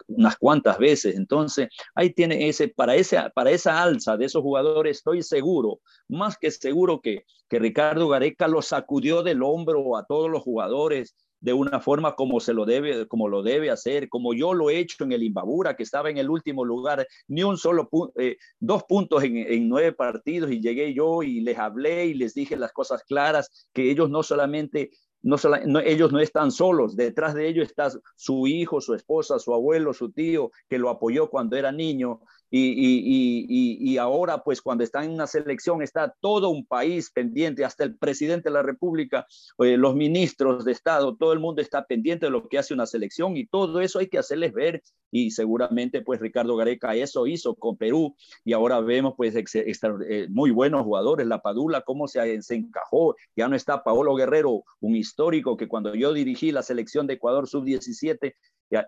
unas 0.08 0.36
cuantas 0.40 0.80
veces. 0.80 1.16
Entonces, 1.16 1.70
ahí 1.94 2.12
tiene 2.12 2.50
ese, 2.50 2.70
para, 2.70 2.96
ese, 2.96 3.20
para 3.36 3.52
esa 3.52 3.84
alza 3.84 4.18
de 4.18 4.26
esos 4.26 4.42
jugadores, 4.42 4.98
estoy 4.98 5.22
seguro, 5.22 5.80
más 6.08 6.40
que 6.40 6.50
seguro 6.50 7.02
que, 7.02 7.26
que 7.48 7.60
Ricardo 7.60 8.08
Gareca 8.08 8.48
lo 8.48 8.64
sacudió 8.64 9.22
del 9.22 9.44
hombro 9.44 9.96
a 9.96 10.06
todos 10.08 10.28
los 10.28 10.42
jugadores 10.42 11.16
de 11.42 11.54
una 11.54 11.82
forma 11.82 12.16
como 12.16 12.40
se 12.40 12.54
lo 12.54 12.66
debe, 12.66 13.08
como 13.08 13.28
lo 13.28 13.44
debe 13.44 13.70
hacer, 13.70 14.08
como 14.08 14.34
yo 14.34 14.54
lo 14.54 14.70
he 14.70 14.80
hecho 14.80 15.04
en 15.04 15.12
el 15.12 15.24
Imbabura, 15.24 15.76
que 15.76 15.84
estaba 15.84 16.10
en 16.10 16.18
el 16.18 16.30
último 16.30 16.64
lugar, 16.64 17.06
ni 17.28 17.44
un 17.44 17.58
solo 17.58 17.90
punto, 17.90 18.14
eh, 18.20 18.38
dos 18.60 18.84
puntos 18.84 19.24
en, 19.24 19.38
en, 19.38 19.68
nueve 19.68 19.92
partidos 19.92 20.52
y 20.52 20.62
llegué 20.62 20.94
yo 20.94 21.24
y 21.24 21.42
les 21.42 21.58
hablé 21.58 22.06
y 22.06 22.14
les 22.14 22.34
dije 22.34 22.56
las 22.56 22.72
cosas 22.72 23.04
claras, 23.04 23.68
que 23.74 23.90
ellos 23.92 24.10
no 24.10 24.24
solamente 24.24 24.92
no, 25.24 25.80
ellos 25.80 26.12
no 26.12 26.20
están 26.20 26.52
solos, 26.52 26.96
detrás 26.96 27.34
de 27.34 27.48
ellos 27.48 27.68
está 27.68 27.92
su 28.16 28.48
hijo, 28.48 28.82
su 28.82 28.94
esposa, 28.96 29.40
su 29.40 29.54
abuelo, 29.54 29.94
su 29.94 30.12
tío, 30.12 30.52
que 30.68 30.80
lo 30.80 30.90
apoyó 30.90 31.30
cuando 31.30 31.56
era 31.56 31.72
niño, 31.72 32.22
y, 32.54 33.98
ahora, 33.98 34.44
pues 34.44 34.62
cuando 34.62 34.84
está 34.84 35.04
en 35.04 35.12
una 35.12 35.26
selección, 35.26 35.82
está 35.82 36.14
todo 36.20 36.50
un 36.50 36.66
país 36.66 37.10
pendiente, 37.12 37.64
hasta 37.64 37.86
el 37.86 37.98
presidente 37.98 38.50
de 38.50 38.54
la 38.54 38.62
República, 38.62 39.26
eh, 39.60 39.78
los 39.78 39.96
ministros 39.96 40.66
de 40.66 40.74
Estado, 40.74 41.16
todo 41.16 41.32
el 41.32 41.40
mundo 41.40 41.62
está 41.62 41.86
pendiente 41.86 42.26
de 42.26 42.32
lo 42.32 42.48
que 42.48 42.58
hace 42.58 42.74
una 42.74 42.86
selección 42.86 43.38
y 43.38 43.48
todo 43.48 43.80
eso 43.80 44.00
hay 44.00 44.08
que 44.08 44.18
hacerles 44.18 44.54
ver. 44.54 44.84
Y 45.14 45.32
seguramente, 45.32 46.02
pues 46.02 46.20
Ricardo 46.20 46.56
Gareca 46.56 46.96
eso 46.96 47.28
hizo 47.28 47.56
con 47.56 47.78
Perú 47.78 48.16
y 48.46 48.54
ahora 48.54 48.80
vemos, 48.80 49.14
pues, 49.16 49.36
eh, 49.36 50.28
muy 50.30 50.52
buenos 50.52 50.84
jugadores. 50.84 51.28
La 51.28 51.42
Padula, 51.42 51.82
cómo 51.82 52.08
se, 52.08 52.42
se 52.42 52.56
encajó. 52.56 53.16
Ya 53.36 53.48
no 53.48 53.56
está 53.56 53.84
Paolo 53.84 54.16
Guerrero, 54.16 54.64
un 54.80 54.96
histórico 54.96 55.58
que 55.58 55.68
cuando 55.68 55.96
yo 55.96 56.14
dirigí 56.14 56.52
la 56.52 56.64
selección 56.64 57.08
de 57.08 57.14
Ecuador 57.14 57.48
sub-17, 57.48 58.36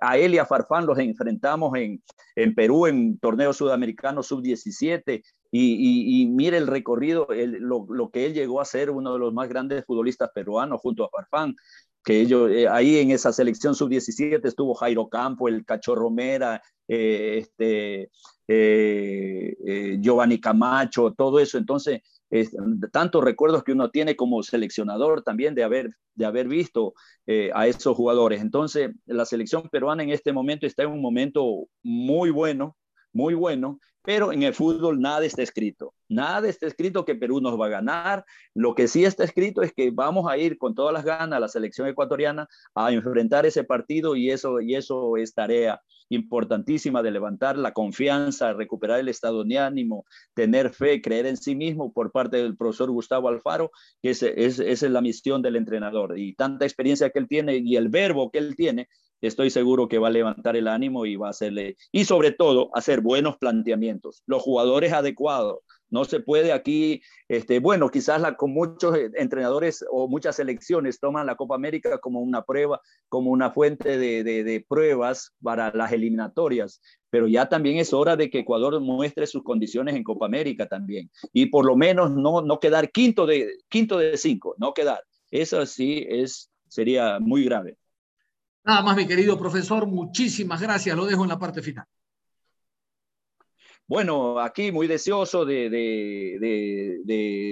a 0.02 0.18
él 0.18 0.34
y 0.34 0.38
a 0.38 0.46
Farfán 0.46 0.86
los 0.86 0.98
enfrentamos 0.98 1.76
en, 1.78 2.02
en 2.36 2.56
Perú 2.56 2.88
en 2.88 3.18
torneo 3.20 3.54
sudamericano 3.54 4.24
sub-17 4.24 5.24
y, 5.56 6.22
y, 6.24 6.26
mire 6.26 6.58
el 6.58 6.66
recorrido, 6.66 7.28
lo, 7.30 7.86
lo, 7.88 8.10
que 8.10 8.26
él 8.26 8.34
llegó 8.34 8.60
a 8.60 8.66
ser 8.66 8.90
uno 8.90 9.14
de 9.14 9.20
los 9.20 9.34
más 9.34 9.48
grandes 9.48 9.86
futbolistas 9.86 10.32
peruanos 10.34 10.82
junto 10.82 11.06
a 11.06 11.10
Farfán. 11.10 11.56
que 12.04 12.22
ellos, 12.22 12.50
eh, 12.52 12.68
ahí 12.68 12.98
en 12.98 13.12
esa 13.12 13.32
selección 13.32 13.76
sub-17 13.76 14.42
estuvo 14.44 14.74
Jairo 14.74 15.10
Campo, 15.10 15.48
el 15.48 15.64
Cachorro 15.64 16.10
Mera, 16.10 16.60
eh, 16.88 17.38
este, 17.44 18.10
eh, 18.48 19.98
Giovanni 20.00 20.40
Camacho, 20.40 21.14
todo 21.16 21.40
eso. 21.40 21.60
Entonces, 21.60 22.02
tantos 22.92 23.24
recuerdos 23.24 23.64
que 23.64 23.74
uno 23.74 23.90
tiene 23.90 24.16
como 24.16 24.44
seleccionador 24.44 25.24
también 25.24 25.56
de 25.56 25.64
haber, 25.64 25.92
de 26.16 26.26
haber 26.26 26.48
visto 26.48 26.94
a 27.54 27.68
esos 27.68 27.96
jugadores. 27.96 28.42
Entonces, 28.42 28.92
la 29.06 29.26
selección 29.26 29.70
peruana 29.70 30.04
en 30.04 30.10
este 30.10 30.34
momento 30.34 30.66
está 30.66 30.84
en 30.84 30.92
un 30.92 31.02
momento 31.02 31.68
muy 31.84 32.30
bueno, 32.30 32.76
muy 33.14 33.36
bueno, 33.36 33.80
pero 34.06 34.34
en 34.34 34.44
el 34.44 34.54
fútbol 34.54 35.00
nada 35.00 35.26
está 35.26 35.42
escrito. 35.44 35.94
Nada 36.10 36.50
está 36.50 36.68
escrito 36.68 37.06
que 37.06 37.16
Perú 37.16 37.40
nos 37.40 37.60
va 37.60 37.68
a 37.68 37.70
ganar. 37.70 38.26
Lo 38.54 38.76
que 38.76 38.90
sí 38.90 39.06
está 39.06 39.24
escrito 39.24 39.62
es 39.62 39.72
que 39.72 39.92
vamos 39.92 40.30
a 40.30 40.38
ir 40.38 40.58
con 40.58 40.76
todas 40.76 40.94
las 40.94 41.06
ganas 41.06 41.38
a 41.38 41.40
la 41.40 41.48
selección 41.48 41.88
ecuatoriana 41.88 42.48
a 42.76 42.92
enfrentar 42.92 43.46
ese 43.46 43.64
partido 43.64 44.18
y 44.18 44.30
eso, 44.30 44.60
y 44.60 44.76
eso 44.76 45.16
es 45.16 45.34
tarea 45.34 45.82
importantísima 46.10 47.02
de 47.02 47.12
levantar 47.12 47.58
la 47.58 47.72
confianza, 47.72 48.52
recuperar 48.52 49.00
el 49.00 49.08
estado 49.08 49.46
de 49.46 49.58
ánimo, 49.58 50.06
tener 50.34 50.72
fe, 50.72 51.02
creer 51.02 51.26
en 51.26 51.38
sí 51.38 51.56
mismo 51.56 51.94
por 51.94 52.12
parte 52.12 52.38
del 52.38 52.58
profesor 52.58 52.92
Gustavo 52.92 53.30
Alfaro, 53.30 53.72
que 54.02 54.10
esa 54.10 54.28
es 54.28 54.82
la 54.82 55.02
misión 55.02 55.42
del 55.42 55.56
entrenador. 55.56 56.20
Y 56.20 56.36
tanta 56.36 56.66
experiencia 56.66 57.10
que 57.10 57.20
él 57.20 57.30
tiene 57.30 57.56
y 57.56 57.78
el 57.78 57.88
verbo 57.88 58.30
que 58.32 58.40
él 58.40 58.56
tiene 58.58 58.90
estoy 59.28 59.50
seguro 59.50 59.88
que 59.88 60.00
va 60.00 60.10
a 60.10 60.12
levantar 60.12 60.56
el 60.56 60.68
ánimo 60.68 61.06
y 61.06 61.16
va 61.16 61.28
a 61.28 61.32
hacerle, 61.32 61.78
y 61.92 62.06
sobre 62.06 62.32
todo, 62.32 62.70
hacer 62.74 63.02
buenos 63.02 63.38
planteamientos, 63.38 64.22
los 64.26 64.42
jugadores 64.42 64.94
adecuados. 64.94 65.60
No 65.90 66.06
se 66.06 66.20
puede 66.20 66.52
aquí, 66.52 67.04
este, 67.28 67.60
bueno, 67.60 67.90
quizás 67.90 68.24
con 68.36 68.52
muchos 68.52 68.98
entrenadores 69.14 69.86
o 69.92 70.08
muchas 70.08 70.38
selecciones 70.38 71.00
toman 71.00 71.28
la 71.28 71.36
Copa 71.36 71.54
América 71.54 72.00
como 72.00 72.20
una 72.20 72.42
prueba, 72.42 72.82
como 73.10 73.30
una 73.30 73.52
fuente 73.52 74.00
de, 74.00 74.24
de 74.24 74.66
pruebas 74.68 75.34
para 75.44 75.72
las 75.72 75.92
eliminatorias, 75.92 76.82
pero 77.12 77.28
ya 77.28 77.48
también 77.48 77.78
es 77.78 77.94
hora 77.94 78.16
de 78.16 78.32
que 78.32 78.40
Ecuador 78.40 78.82
muestre 78.82 79.28
sus 79.28 79.44
condiciones 79.44 79.96
en 79.96 80.04
Copa 80.04 80.26
América 80.26 80.68
también, 80.68 81.12
y 81.32 81.46
por 81.46 81.64
lo 81.64 81.76
menos 81.76 82.12
no, 82.12 82.42
no 82.42 82.60
quedar 82.60 82.92
quinto 82.92 83.28
de, 83.28 83.58
quinto 83.70 84.00
de 84.00 84.18
cinco, 84.18 84.56
no 84.58 84.74
quedar. 84.74 85.04
Eso 85.30 85.64
sí 85.68 86.06
es, 86.10 86.50
sería 86.68 87.20
muy 87.20 87.44
grave. 87.46 87.78
Nada 88.66 88.82
más, 88.82 88.96
mi 88.96 89.06
querido 89.06 89.38
profesor, 89.38 89.86
muchísimas 89.88 90.62
gracias. 90.62 90.96
Lo 90.96 91.06
dejo 91.06 91.24
en 91.24 91.30
la 91.30 91.40
parte 91.40 91.62
final. 91.62 91.86
Bueno, 93.86 94.40
aquí 94.40 94.72
muy 94.72 94.88
deseoso 94.88 95.44
de, 95.46 97.04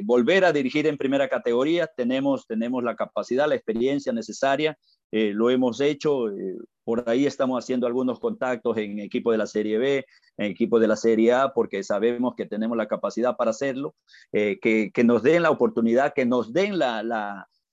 volver 0.05 0.45
a 0.45 0.53
dirigir 0.53 0.87
en 0.87 0.97
primera 0.97 1.27
categoría. 1.27 1.87
Tenemos, 1.87 2.45
la 2.83 2.95
capacidad, 2.95 3.49
la 3.49 3.55
experiencia 3.55 4.13
necesaria. 4.13 4.77
Eh, 5.11 5.33
lo 5.33 5.49
hemos 5.49 5.81
hecho. 5.81 6.29
Eh, 6.29 6.55
por 6.85 7.07
ahí 7.09 7.25
estamos 7.25 7.63
haciendo 7.63 7.85
algunos 7.85 8.19
contactos 8.19 8.77
en 8.77 8.99
equipo 8.99 9.31
de 9.31 9.37
la 9.37 9.45
Serie 9.45 9.77
B, 9.77 10.05
en 10.37 10.51
equipo 10.51 10.79
de 10.79 10.87
la 10.87 10.95
Serie 10.95 11.33
A, 11.33 11.53
porque 11.53 11.83
sabemos 11.83 12.33
que 12.35 12.45
tenemos 12.45 12.77
la 12.77 12.87
capacidad 12.87 13.35
para 13.35 13.51
hacerlo. 13.51 13.93
Eh, 14.31 14.57
que, 14.61 15.03
nos 15.03 15.21
den 15.23 15.43
la 15.43 15.51
oportunidad, 15.51 16.13
que 16.13 16.25
nos 16.25 16.53
den 16.53 16.79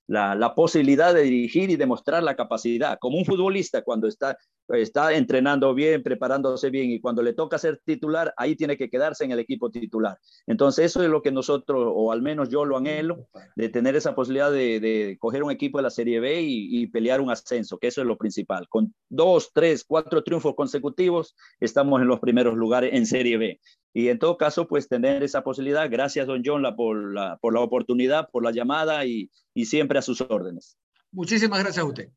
la, 0.08 0.34
la, 0.34 0.54
posibilidad 0.54 1.14
de 1.14 1.22
dirigir 1.22 1.70
y 1.70 1.76
demostrar 1.76 2.22
la 2.22 2.34
capacidad. 2.34 2.98
Como 2.98 3.18
un 3.18 3.24
futbolista 3.24 3.82
cuando 3.82 4.08
está, 4.08 4.36
está 4.68 5.14
entrenando 5.14 5.74
bien, 5.74 6.02
preparándose 6.02 6.70
bien 6.70 6.90
y 6.90 7.00
cuando 7.00 7.22
le 7.22 7.33
toca 7.33 7.59
ser 7.59 7.81
titular, 7.85 8.35
ahí 8.37 8.57
tiene 8.57 8.76
que 8.76 8.90
quedarse 8.90 9.24
en 9.24 9.33
el 9.33 9.38
equipo 9.38 9.70
titular. 9.70 10.18
Entonces 10.46 10.87
eso 10.87 11.02
es 11.02 11.09
lo 11.09 11.22
que 11.22 11.33
nosotros, 11.33 11.90
o 11.94 12.12
al 12.12 12.22
menos 12.22 12.48
yo 12.48 12.64
lo 12.64 12.76
anhelo, 12.76 13.28
de 13.57 13.68
tener 13.68 13.96
esa 13.96 14.14
posibilidad 14.14 14.50
de, 14.50 14.81
de 14.81 15.16
coger 15.18 15.42
un 15.42 15.50
equipo 15.50 15.78
de 15.78 15.83
la 15.83 15.90
Serie 15.90 16.20
B 16.20 16.42
y, 16.42 16.83
y, 16.83 16.87
pelear 16.88 17.20
un 17.20 17.31
ascenso, 17.31 17.78
que 17.78 17.88
eso 17.88 18.00
es 18.00 18.07
lo 18.07 18.18
principal. 18.18 18.68
Con 18.68 18.94
dos, 19.09 19.50
tres, 19.52 19.85
cuatro 19.85 20.22
triunfos 20.22 20.54
consecutivos, 20.54 21.35
estamos 21.61 22.00
en 22.00 22.09
los 22.09 22.20
primeros 22.20 22.57
lugares 22.57 22.90
en 22.94 23.07
Serie 23.07 23.38
B. 23.38 23.61
Y 23.94 24.09
en 24.09 24.18
todo 24.18 24.37
caso, 24.37 24.68
pues 24.68 24.88
tener 24.88 25.22
esa 25.22 25.42
posibilidad. 25.42 25.90
Gracias, 25.90 26.26
don 26.26 26.42
John, 26.44 26.64
por, 26.76 27.14
la, 27.14 27.38
por 27.38 27.54
la 27.54 27.61
oportunidad, 27.61 28.28
por 28.31 28.44
la 28.44 28.52
llamada 28.52 29.04
y, 29.07 29.31
y 29.54 29.64
siempre 29.64 29.98
a 29.98 30.02
sus 30.02 30.20
órdenes. 30.20 30.76
Muchísimas 31.11 31.61
gracias 31.61 31.85
a 31.85 31.88
usted. 31.88 32.11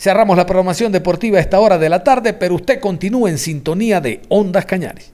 Cerramos 0.00 0.34
la 0.34 0.46
programación 0.46 0.92
deportiva 0.92 1.36
a 1.36 1.42
esta 1.42 1.60
hora 1.60 1.76
de 1.76 1.90
la 1.90 2.02
tarde, 2.02 2.32
pero 2.32 2.54
usted 2.54 2.80
continúa 2.80 3.28
en 3.28 3.36
sintonía 3.36 4.00
de 4.00 4.22
Ondas 4.30 4.64
Cañares. 4.64 5.12